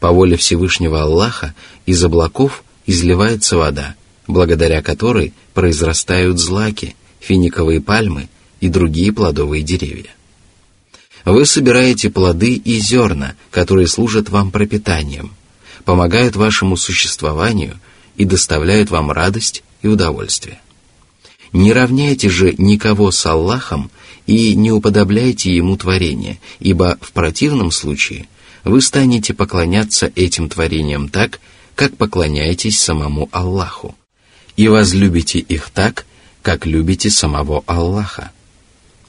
По 0.00 0.10
воле 0.10 0.36
Всевышнего 0.36 1.02
Аллаха 1.02 1.54
из 1.84 2.02
облаков 2.02 2.64
изливается 2.86 3.58
вода, 3.58 3.94
благодаря 4.26 4.80
которой 4.82 5.34
произрастают 5.52 6.38
злаки, 6.38 6.96
финиковые 7.20 7.80
пальмы 7.80 8.28
и 8.60 8.68
другие 8.68 9.12
плодовые 9.12 9.62
деревья. 9.62 10.10
Вы 11.27 11.45
собираете 11.45 12.09
плоды 12.09 12.53
и 12.53 12.79
зерна, 12.79 13.35
которые 13.51 13.87
служат 13.87 14.29
вам 14.29 14.49
пропитанием, 14.49 15.33
помогают 15.83 16.37
вашему 16.37 16.77
существованию 16.77 17.81
и 18.15 18.23
доставляют 18.23 18.91
вам 18.91 19.11
радость 19.11 19.61
и 19.81 19.89
удовольствие. 19.89 20.61
Не 21.51 21.73
равняйте 21.73 22.29
же 22.29 22.55
никого 22.57 23.11
с 23.11 23.25
Аллахом 23.25 23.91
и 24.25 24.55
не 24.55 24.71
уподобляйте 24.71 25.53
Ему 25.53 25.75
творение, 25.75 26.39
ибо 26.61 26.97
в 27.01 27.11
противном 27.11 27.71
случае 27.71 28.29
вы 28.63 28.79
станете 28.79 29.33
поклоняться 29.33 30.09
этим 30.15 30.47
творениям 30.47 31.09
так, 31.09 31.41
как 31.75 31.97
поклоняетесь 31.97 32.79
самому 32.79 33.27
Аллаху, 33.33 33.95
и 34.55 34.69
возлюбите 34.69 35.39
их 35.39 35.71
так, 35.71 36.05
как 36.41 36.65
любите 36.65 37.09
самого 37.09 37.65
Аллаха. 37.65 38.31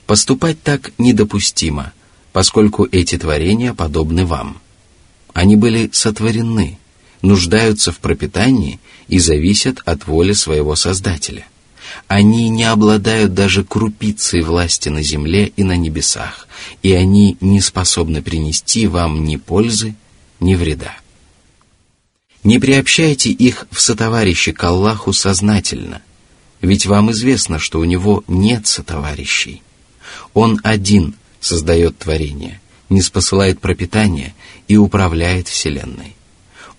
Поступать 0.07 0.61
так 0.61 0.90
недопустимо– 0.98 1.92
поскольку 2.32 2.86
эти 2.90 3.16
творения 3.18 3.74
подобны 3.74 4.26
вам. 4.26 4.60
Они 5.32 5.56
были 5.56 5.90
сотворены, 5.92 6.78
нуждаются 7.22 7.92
в 7.92 7.98
пропитании 7.98 8.80
и 9.08 9.18
зависят 9.18 9.80
от 9.84 10.06
воли 10.06 10.32
своего 10.32 10.76
Создателя. 10.76 11.46
Они 12.06 12.48
не 12.48 12.64
обладают 12.64 13.34
даже 13.34 13.64
крупицей 13.64 14.42
власти 14.42 14.88
на 14.88 15.02
земле 15.02 15.52
и 15.56 15.62
на 15.62 15.76
небесах, 15.76 16.48
и 16.82 16.92
они 16.92 17.36
не 17.40 17.60
способны 17.60 18.22
принести 18.22 18.86
вам 18.86 19.24
ни 19.24 19.36
пользы, 19.36 19.94
ни 20.40 20.54
вреда. 20.54 20.96
Не 22.44 22.58
приобщайте 22.58 23.30
их 23.30 23.66
в 23.70 23.80
сотоварищи 23.80 24.52
к 24.52 24.62
Аллаху 24.64 25.12
сознательно, 25.12 26.02
ведь 26.60 26.86
вам 26.86 27.10
известно, 27.10 27.58
что 27.58 27.80
у 27.80 27.84
него 27.84 28.22
нет 28.28 28.66
сотоварищей. 28.66 29.62
Он 30.34 30.60
один– 30.62 31.14
создает 31.40 31.98
творение, 31.98 32.61
не 32.88 33.03
спосылает 33.03 33.61
пропитание 33.61 34.35
и 34.66 34.77
управляет 34.77 35.48
Вселенной. 35.48 36.14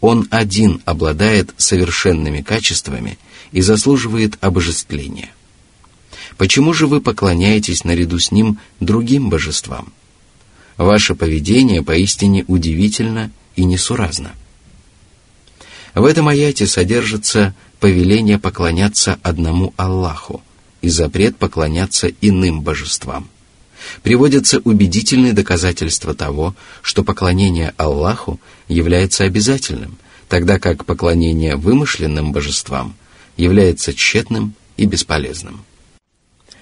Он 0.01 0.27
один 0.31 0.81
обладает 0.85 1.53
совершенными 1.57 2.41
качествами 2.41 3.17
и 3.51 3.61
заслуживает 3.61 4.37
обожествления. 4.41 5.29
Почему 6.37 6.73
же 6.73 6.87
вы 6.87 7.01
поклоняетесь 7.01 7.83
наряду 7.83 8.19
с 8.19 8.31
ним 8.31 8.59
другим 8.79 9.29
божествам? 9.29 9.91
Ваше 10.77 11.15
поведение 11.15 11.83
поистине 11.83 12.45
удивительно 12.47 13.31
и 13.57 13.65
несуразно. 13.65 14.31
В 15.93 16.05
этом 16.05 16.29
аяте 16.29 16.65
содержится 16.65 17.53
повеление 17.81 18.39
поклоняться 18.39 19.19
одному 19.21 19.73
Аллаху 19.75 20.41
и 20.81 20.87
запрет 20.87 21.35
поклоняться 21.35 22.07
иным 22.21 22.61
божествам– 22.61 23.27
приводятся 24.03 24.59
убедительные 24.59 25.33
доказательства 25.33 26.13
того, 26.13 26.55
что 26.81 27.03
поклонение 27.03 27.73
Аллаху 27.77 28.39
является 28.67 29.23
обязательным, 29.23 29.97
тогда 30.27 30.59
как 30.59 30.85
поклонение 30.85 31.55
вымышленным 31.55 32.31
божествам 32.31 32.95
является 33.37 33.93
тщетным 33.93 34.53
и 34.77 34.85
бесполезным. 34.85 35.63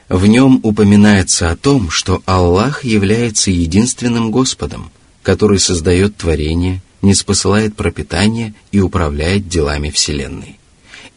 В 0.09 0.25
нем 0.25 0.59
упоминается 0.63 1.51
о 1.51 1.57
том, 1.57 1.89
что 1.89 2.21
Аллах 2.25 2.85
является 2.85 3.51
единственным 3.51 4.31
Господом, 4.31 4.89
который 5.21 5.59
создает 5.59 6.15
творение, 6.15 6.81
не 7.01 7.13
спосылает 7.13 7.75
пропитание 7.75 8.53
и 8.71 8.79
управляет 8.79 9.49
делами 9.49 9.89
Вселенной. 9.89 10.56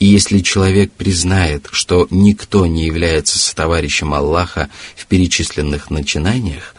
И 0.01 0.07
если 0.07 0.41
человек 0.41 0.91
признает, 0.93 1.69
что 1.73 2.09
никто 2.11 2.67
не 2.67 2.87
является 2.87 3.39
сотоварищем 3.39 4.15
Аллаха 4.15 4.71
в 4.97 5.07
перечисленных 5.07 5.91
начинаниях, 5.91 6.75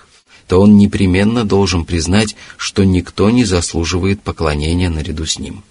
то 0.47 0.59
он 0.59 0.75
непременно 0.75 1.45
должен 1.45 1.85
признать, 1.85 2.35
что 2.57 2.83
никто 2.83 3.29
не 3.29 3.45
заслуживает 3.45 4.21
поклонения 4.21 4.89
наряду 4.89 5.27
с 5.27 5.37
ним. 5.37 5.63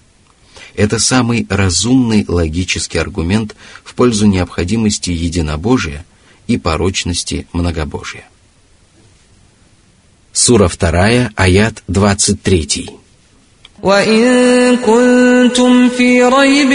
Это 0.77 1.01
самый 1.01 1.45
разумный 1.51 2.25
логический 2.27 2.99
аргумент 2.99 3.57
в 3.83 3.95
пользу 3.95 4.27
необходимости 4.27 5.11
единобожия 5.11 6.07
и 6.47 6.57
порочности 6.57 7.49
многобожия. 7.53 8.27
Сура 10.33 10.69
2, 10.69 11.33
аят 11.35 11.83
23. 11.89 13.00
وإن 13.84 14.78
كنتم 14.78 15.90
في 15.90 16.24
ريب 16.24 16.72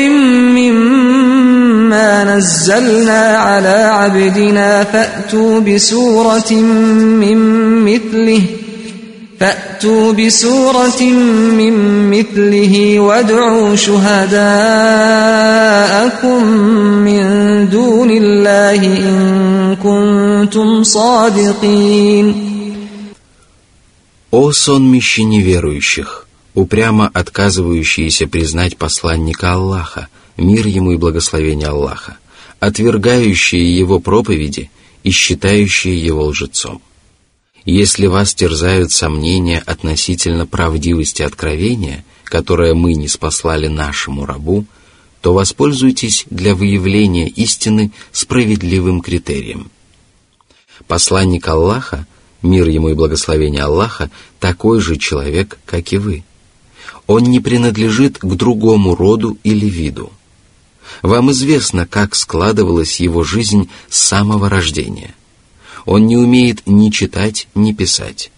مما 0.55 2.25
نزلنا 2.37 3.37
على 3.37 3.69
عبدنا 3.69 4.85
فأتوا 4.85 5.61
بسورة 5.61 6.53
من 6.53 7.39
مثله 7.85 8.43
فأتوا 9.41 10.13
بسورة 10.13 11.03
من 11.59 11.75
مثله 12.11 13.01
وادعوا 13.01 13.77
شهداءكم 13.77 14.41
من 17.05 17.23
دون 17.69 18.11
الله 18.11 18.75
إن 18.87 19.77
كنتم 19.83 20.83
صادقين 20.83 22.51
О 24.33 24.53
сонмище 24.53 25.25
неверующих! 25.25 26.24
Упрямо 26.56 27.12
отказывающиеся 27.14 28.28
признать 28.28 28.78
посланника 28.78 29.54
Аллаха, 29.54 30.08
мир 30.38 30.66
ему 30.66 30.94
и 30.94 30.98
благословение 30.98 31.68
Аллаха, 31.68 32.18
отвергающие 32.60 33.78
его 33.78 34.00
проповеди 34.00 34.72
и 35.04 35.12
считающие 35.12 36.04
его 36.04 36.24
лжецом. 36.26 36.82
Если 37.66 38.08
вас 38.08 38.34
терзают 38.34 38.92
сомнения 38.92 39.62
относительно 39.66 40.48
правдивости 40.48 41.22
откровения, 41.22 42.06
которое 42.24 42.74
мы 42.74 42.94
не 42.94 43.08
спаслали 43.08 43.68
нашему 43.68 44.26
рабу, 44.26 44.66
то 45.22 45.34
воспользуйтесь 45.34 46.26
для 46.30 46.56
выявления 46.56 47.28
истины 47.28 47.92
справедливым 48.12 49.02
критерием. 49.02 49.72
Посланник 50.88 51.48
Аллаха, 51.48 52.08
мир 52.42 52.68
ему 52.68 52.90
и 52.90 52.94
благословение 52.94 53.64
Аллаха, 53.64 54.12
такой 54.40 54.80
же 54.80 54.98
человек, 54.98 55.58
как 55.66 55.92
и 55.92 55.98
вы– 55.98 56.24
он 57.08 57.24
не 57.24 57.40
принадлежит 57.40 58.18
к 58.18 58.26
другому 58.26 58.96
роду 58.96 59.38
или 59.44 59.68
виду. 59.68 60.12
Вам 61.02 61.32
известно, 61.32 61.86
как 61.86 62.16
складывалась 62.16 63.00
его 63.00 63.24
жизнь 63.24 63.70
с 63.90 64.00
самого 64.00 64.50
рождения. 64.50 65.14
Он 65.86 66.08
не 66.08 66.18
умеет 66.18 66.64
ни 66.66 66.90
читать, 66.90 67.48
ни 67.54 67.74
писать. 67.74 68.32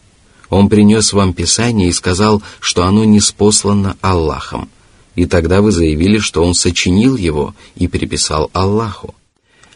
Он 0.50 0.70
принес 0.70 1.14
вам 1.14 1.34
Писание 1.34 1.90
и 1.90 1.94
сказал, 1.94 2.42
что 2.60 2.86
оно 2.86 3.04
не 3.04 3.20
спослано 3.20 3.98
Аллахом. 4.02 4.70
И 5.16 5.26
тогда 5.26 5.62
вы 5.62 5.72
заявили, 5.72 6.20
что 6.20 6.44
он 6.44 6.54
сочинил 6.54 7.18
его 7.18 7.56
и 7.76 7.88
переписал 7.88 8.50
Аллаху. 8.54 9.16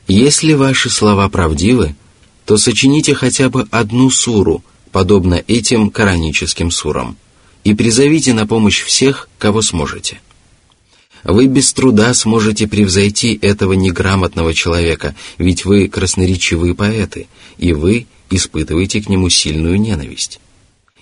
Если 0.07 0.53
ваши 0.53 0.89
слова 0.89 1.27
правдивы, 1.29 1.95
то 2.45 2.57
сочините 2.57 3.15
хотя 3.15 3.49
бы 3.49 3.67
одну 3.71 4.09
суру, 4.09 4.63
подобно 4.91 5.41
этим 5.47 5.89
кораническим 5.89 6.71
сурам, 6.71 7.17
и 7.63 7.73
призовите 7.73 8.33
на 8.33 8.47
помощь 8.47 8.81
всех, 8.81 9.29
кого 9.37 9.61
сможете. 9.61 10.19
Вы 11.23 11.45
без 11.47 11.71
труда 11.73 12.13
сможете 12.13 12.67
превзойти 12.67 13.37
этого 13.41 13.73
неграмотного 13.73 14.53
человека, 14.53 15.15
ведь 15.37 15.65
вы 15.65 15.87
красноречивые 15.87 16.73
поэты, 16.73 17.27
и 17.57 17.73
вы 17.73 18.07
испытываете 18.29 19.01
к 19.01 19.09
нему 19.09 19.29
сильную 19.29 19.79
ненависть. 19.79 20.39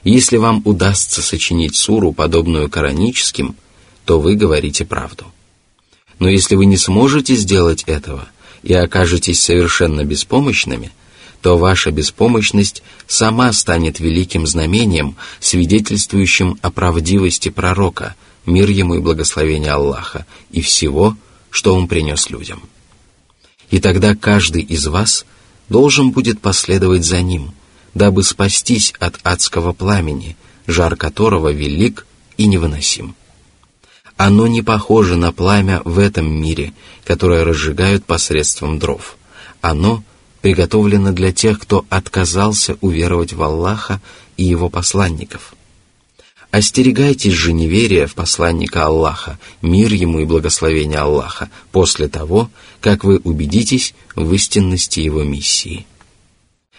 Если 0.04 0.38
вам 0.38 0.62
удастся 0.66 1.22
сочинить 1.22 1.76
суру, 1.76 2.12
подобную 2.12 2.70
кораническим, 2.70 3.56
то 4.06 4.20
вы 4.20 4.36
говорите 4.36 4.86
правду. 4.86 5.26
Но 6.20 6.28
если 6.28 6.56
вы 6.56 6.66
не 6.66 6.78
сможете 6.78 7.36
сделать 7.36 7.84
этого 7.84 8.28
и 8.64 8.74
окажетесь 8.74 9.42
совершенно 9.42 10.04
беспомощными, 10.04 10.92
то 11.42 11.58
ваша 11.58 11.92
беспомощность 11.92 12.84
сама 13.08 13.54
станет 13.54 14.00
великим 14.00 14.46
знамением, 14.46 15.16
свидетельствующим 15.40 16.58
о 16.62 16.72
правдивости 16.72 17.50
пророка, 17.50 18.16
мир 18.46 18.70
ему 18.70 18.96
и 18.96 19.00
благословение 19.00 19.72
Аллаха, 19.72 20.26
и 20.52 20.62
всего, 20.62 21.16
что 21.50 21.76
он 21.76 21.88
принес 21.88 22.30
людям. 22.30 22.62
И 23.70 23.80
тогда 23.80 24.16
каждый 24.16 24.64
из 24.64 24.88
вас 24.88 25.26
должен 25.70 26.12
будет 26.12 26.42
последовать 26.42 27.06
за 27.06 27.22
ним, 27.22 27.54
дабы 27.94 28.24
спастись 28.24 28.94
от 29.00 29.20
адского 29.24 29.74
пламени, 29.74 30.36
жар 30.68 30.96
которого 30.96 31.52
велик 31.52 32.06
и 32.38 32.48
невыносим. 32.48 33.16
Оно 34.18 34.48
не 34.48 34.62
похоже 34.62 35.16
на 35.16 35.32
пламя 35.32 35.82
в 35.86 35.98
этом 35.98 36.30
мире, 36.30 36.74
которое 37.06 37.46
разжигают 37.46 38.04
посредством 38.06 38.78
дров. 38.78 39.16
Оно 39.62 40.04
приготовлено 40.42 41.12
для 41.12 41.32
тех, 41.32 41.60
кто 41.60 41.86
отказался 41.90 42.78
уверовать 42.82 43.34
в 43.34 43.42
Аллаха 43.42 44.02
и 44.38 44.44
его 44.44 44.70
посланников. 44.70 45.54
Остерегайтесь 46.52 47.34
же 47.34 47.54
неверия 47.54 48.08
в 48.08 48.16
посланника 48.16 48.86
Аллаха, 48.88 49.38
мир 49.62 49.94
ему 49.94 50.20
и 50.20 50.26
благословение 50.26 51.00
Аллаха, 51.00 51.50
после 51.72 52.08
того, 52.08 52.50
как 52.82 53.04
вы 53.04 53.18
убедитесь 53.18 53.94
в 54.16 54.34
истинности 54.34 55.00
его 55.00 55.24
миссии. 55.24 55.86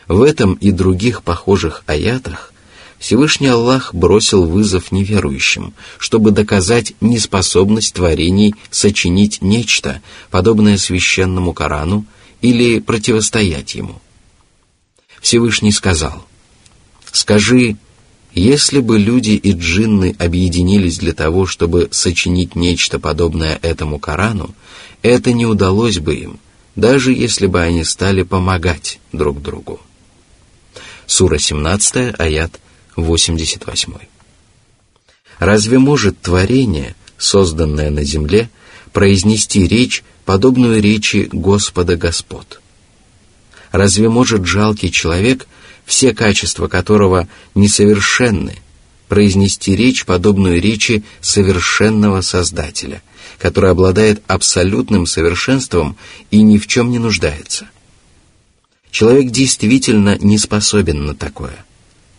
В 0.09 0.23
этом 0.23 0.55
и 0.55 0.73
других 0.73 1.23
похожих 1.23 1.85
аятах 1.87 2.53
Всевышний 2.99 3.47
Аллах 3.47 3.95
бросил 3.95 4.45
вызов 4.45 4.91
неверующим, 4.91 5.73
чтобы 5.99 6.33
доказать 6.33 6.95
неспособность 7.01 7.95
творений 7.95 8.57
сочинить 8.71 9.41
нечто, 9.41 10.03
подобное 10.33 10.79
священному 10.79 11.53
Корану 11.53 12.05
или 12.41 12.81
противостоять 12.81 13.75
ему. 13.75 14.01
Всевышний 15.21 15.73
сказал, 15.73 16.27
«Скажи, 17.13 17.77
если 18.33 18.81
бы 18.81 18.99
люди 18.99 19.31
и 19.31 19.53
джинны 19.53 20.15
объединились 20.19 20.99
для 20.99 21.13
того, 21.13 21.47
чтобы 21.47 21.89
сочинить 21.91 22.55
нечто 22.55 22.99
подобное 22.99 23.59
этому 23.61 23.99
Корану, 23.99 24.55
это 25.03 25.33
не 25.33 25.47
удалось 25.47 25.99
бы 25.99 26.15
им, 26.15 26.41
даже 26.77 27.13
если 27.13 27.47
бы 27.47 27.61
они 27.61 27.85
стали 27.85 28.23
помогать 28.23 29.01
друг 29.13 29.43
другу. 29.43 29.81
Сура 31.07 31.39
17, 31.39 32.15
аят 32.19 32.61
88. 32.95 33.95
Разве 35.39 35.79
может 35.79 36.21
творение, 36.21 36.95
созданное 37.19 37.91
на 37.91 38.05
земле, 38.05 38.49
произнести 38.93 39.67
речь, 39.67 40.05
подобную 40.31 40.81
речи 40.81 41.29
Господа 41.33 41.97
Господ? 41.97 42.61
Разве 43.73 44.09
может 44.09 44.47
жалкий 44.47 44.93
человек, 44.93 45.49
все 45.85 46.15
качества 46.15 46.69
которого 46.69 47.27
несовершенны, 47.57 48.55
произнести 49.09 49.75
речь, 49.75 50.05
подобную 50.05 50.61
речи 50.61 51.03
совершенного 51.21 52.21
Создателя, 52.21 53.03
который 53.41 53.73
обладает 53.73 54.23
абсолютным 54.29 55.05
совершенством 55.07 55.97
и 56.31 56.43
ни 56.43 56.59
в 56.59 56.69
чем 56.69 56.93
не 56.93 57.01
нуждается– 57.01 57.69
Человек 58.91 59.31
действительно 59.31 60.19
не 60.19 60.37
способен 60.37 61.07
на 61.07 61.15
такое. 61.15 61.65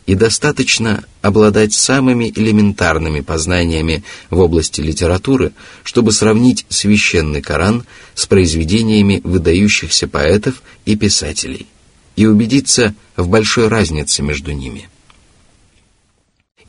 И 0.06 0.16
достаточно 0.16 1.04
обладать 1.22 1.74
самыми 1.74 2.32
элементарными 2.36 3.22
познаниями 3.22 4.04
в 4.30 4.40
области 4.40 4.82
литературы, 4.82 5.54
чтобы 5.84 6.12
сравнить 6.12 6.66
священный 6.70 7.42
Коран 7.42 7.86
с 8.16 8.26
произведениями 8.26 9.22
выдающихся 9.24 10.08
поэтов 10.08 10.64
и 10.86 10.96
писателей 10.96 11.68
и 12.16 12.26
убедиться 12.26 12.94
в 13.16 13.28
большой 13.28 13.68
разнице 13.68 14.22
между 14.22 14.52
ними. 14.52 14.90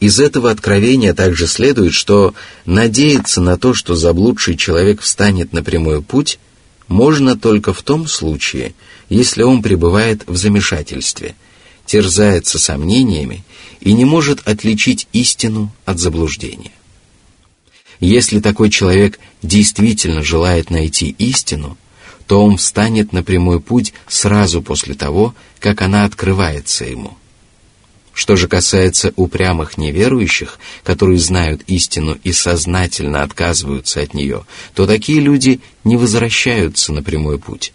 Из 0.01 0.19
этого 0.19 0.51
откровения 0.51 1.15
также 1.15 1.47
следует, 1.47 1.95
что 1.95 2.35
надеяться 2.65 3.41
на 3.41 3.57
то, 3.57 3.73
что 3.73 3.95
заблудший 3.95 4.57
человек 4.57 5.01
встанет 5.01 5.53
на 5.53 5.63
прямой 5.63 6.03
путь, 6.03 6.41
можно 6.89 7.39
только 7.39 7.73
в 7.73 7.83
том 7.83 8.09
случае, 8.09 8.75
если 9.09 9.43
он 9.43 9.63
пребывает 9.63 10.25
в 10.27 10.37
замешательстве, 10.37 11.37
терзается 11.87 12.59
сомнениями 12.59 13.45
и 13.81 13.93
не 13.93 14.05
может 14.05 14.47
отличить 14.47 15.09
истину 15.13 15.73
от 15.85 15.99
заблуждения. 15.99 16.73
Если 18.01 18.41
такой 18.41 18.71
человек 18.71 19.21
действительно 19.43 20.23
желает 20.23 20.71
найти 20.71 21.15
истину, 21.19 21.77
то 22.27 22.45
он 22.45 22.57
встанет 22.57 23.13
на 23.13 23.23
прямой 23.23 23.61
путь 23.61 23.93
сразу 24.09 24.63
после 24.63 24.95
того, 24.95 25.35
как 25.61 25.83
она 25.83 26.05
открывается 26.05 26.85
ему. 26.85 27.17
Что 28.13 28.37
же 28.37 28.47
касается 28.47 29.13
упрямых 29.17 29.79
неверующих, 29.79 30.59
которые 30.85 31.19
знают 31.19 31.63
истину 31.67 32.19
и 32.23 32.33
сознательно 32.33 33.23
отказываются 33.23 34.01
от 34.01 34.15
нее, 34.15 34.45
то 34.75 34.87
такие 34.87 35.21
люди 35.21 35.61
не 35.83 35.97
возвращаются 35.97 36.93
на 36.93 37.03
прямой 37.03 37.39
путь 37.39 37.73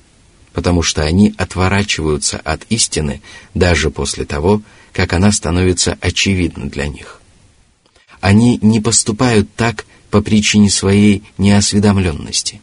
потому 0.57 0.81
что 0.81 1.03
они 1.03 1.35
отворачиваются 1.37 2.39
от 2.39 2.63
истины 2.69 3.21
даже 3.53 3.91
после 3.91 4.25
того, 4.25 4.63
как 4.91 5.13
она 5.13 5.31
становится 5.31 5.99
очевидна 6.01 6.67
для 6.67 6.87
них. 6.87 7.21
Они 8.21 8.57
не 8.63 8.79
поступают 8.79 9.53
так 9.53 9.85
по 10.09 10.23
причине 10.23 10.71
своей 10.71 11.21
неосведомленности, 11.37 12.59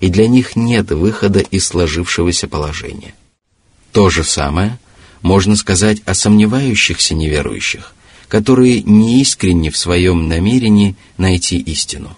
и 0.00 0.08
для 0.08 0.28
них 0.28 0.56
нет 0.56 0.90
выхода 0.92 1.40
из 1.40 1.66
сложившегося 1.66 2.48
положения. 2.48 3.12
То 3.92 4.08
же 4.08 4.24
самое 4.24 4.78
можно 5.20 5.56
сказать 5.56 6.00
о 6.06 6.14
сомневающихся 6.14 7.12
неверующих, 7.14 7.94
которые 8.28 8.80
не 8.80 9.20
искренни 9.20 9.68
в 9.68 9.76
своем 9.76 10.26
намерении 10.26 10.96
найти 11.18 11.58
истину. 11.58 12.16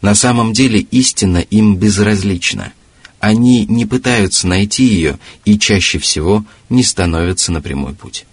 На 0.00 0.14
самом 0.14 0.54
деле 0.54 0.80
истина 0.80 1.40
им 1.40 1.76
безразлична– 1.76 2.72
они 3.22 3.66
не 3.66 3.86
пытаются 3.86 4.48
найти 4.48 4.82
ее 4.82 5.16
и 5.44 5.56
чаще 5.56 6.00
всего 6.00 6.44
не 6.68 6.82
становятся 6.82 7.52
на 7.52 7.62
прямой 7.62 7.94
путь. 7.94 8.26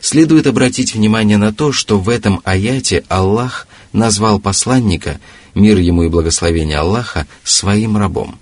Следует 0.00 0.48
обратить 0.48 0.94
внимание 0.94 1.38
на 1.38 1.52
то, 1.52 1.72
что 1.72 2.00
в 2.00 2.08
этом 2.08 2.40
аяте 2.44 3.04
Аллах 3.08 3.68
назвал 3.92 4.40
посланника, 4.40 5.20
мир 5.54 5.78
ему 5.78 6.02
и 6.02 6.08
благословение 6.08 6.78
Аллаха, 6.78 7.28
своим 7.44 7.96
рабом. 7.96 8.40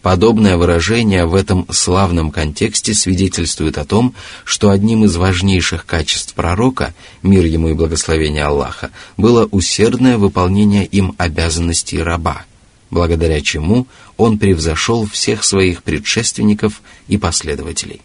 Подобное 0.00 0.56
выражение 0.56 1.26
в 1.26 1.34
этом 1.34 1.66
славном 1.68 2.30
контексте 2.30 2.94
свидетельствует 2.94 3.78
о 3.78 3.84
том, 3.84 4.14
что 4.44 4.70
одним 4.70 5.04
из 5.06 5.16
важнейших 5.16 5.84
качеств 5.84 6.34
пророка, 6.34 6.94
мир 7.24 7.44
ему 7.46 7.70
и 7.70 7.74
благословение 7.74 8.44
Аллаха, 8.44 8.92
было 9.16 9.46
усердное 9.46 10.18
выполнение 10.18 10.86
им 10.86 11.16
обязанностей 11.18 12.00
раба– 12.00 12.44
благодаря 12.90 13.40
чему 13.40 13.86
он 14.16 14.38
превзошел 14.38 15.06
всех 15.06 15.44
своих 15.44 15.82
предшественников 15.82 16.82
и 17.08 17.16
последователей. 17.18 18.02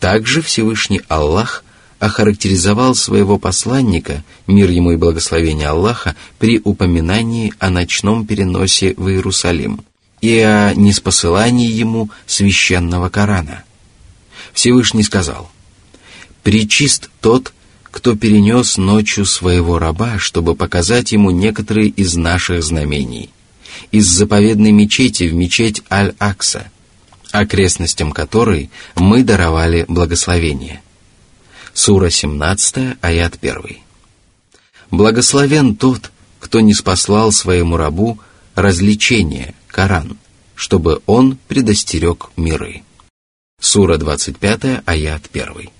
Также 0.00 0.42
Всевышний 0.42 1.00
Аллах 1.08 1.64
охарактеризовал 1.98 2.94
своего 2.94 3.38
посланника, 3.38 4.22
мир 4.46 4.70
ему 4.70 4.92
и 4.92 4.96
благословение 4.96 5.68
Аллаха, 5.68 6.16
при 6.38 6.60
упоминании 6.62 7.54
о 7.58 7.70
ночном 7.70 8.26
переносе 8.26 8.94
в 8.96 9.08
Иерусалим 9.08 9.80
и 10.20 10.38
о 10.38 10.74
неспосылании 10.74 11.70
ему 11.70 12.10
священного 12.26 13.08
Корана. 13.08 13.64
Всевышний 14.52 15.02
сказал, 15.02 15.50
«Причист 16.42 17.10
тот, 17.20 17.52
кто 17.94 18.16
перенес 18.16 18.76
ночью 18.76 19.24
своего 19.24 19.78
раба, 19.78 20.18
чтобы 20.18 20.56
показать 20.56 21.12
ему 21.12 21.30
некоторые 21.30 21.86
из 21.86 22.16
наших 22.16 22.64
знамений, 22.64 23.30
из 23.92 24.08
заповедной 24.08 24.72
мечети 24.72 25.28
в 25.28 25.34
мечеть 25.34 25.80
Аль-Акса, 25.88 26.72
окрестностям 27.30 28.10
которой 28.10 28.70
мы 28.96 29.22
даровали 29.22 29.84
благословение. 29.86 30.82
Сура 31.72 32.10
17, 32.10 32.96
аят 33.00 33.38
1. 33.40 33.76
Благословен 34.90 35.76
тот, 35.76 36.10
кто 36.40 36.58
не 36.58 36.74
спаслал 36.74 37.30
своему 37.30 37.76
рабу 37.76 38.18
развлечение, 38.56 39.54
Коран, 39.68 40.18
чтобы 40.56 41.00
он 41.06 41.38
предостерег 41.46 42.30
миры. 42.36 42.82
Сура 43.60 43.98
25, 43.98 44.82
аят 44.84 45.30
1. 45.32 45.70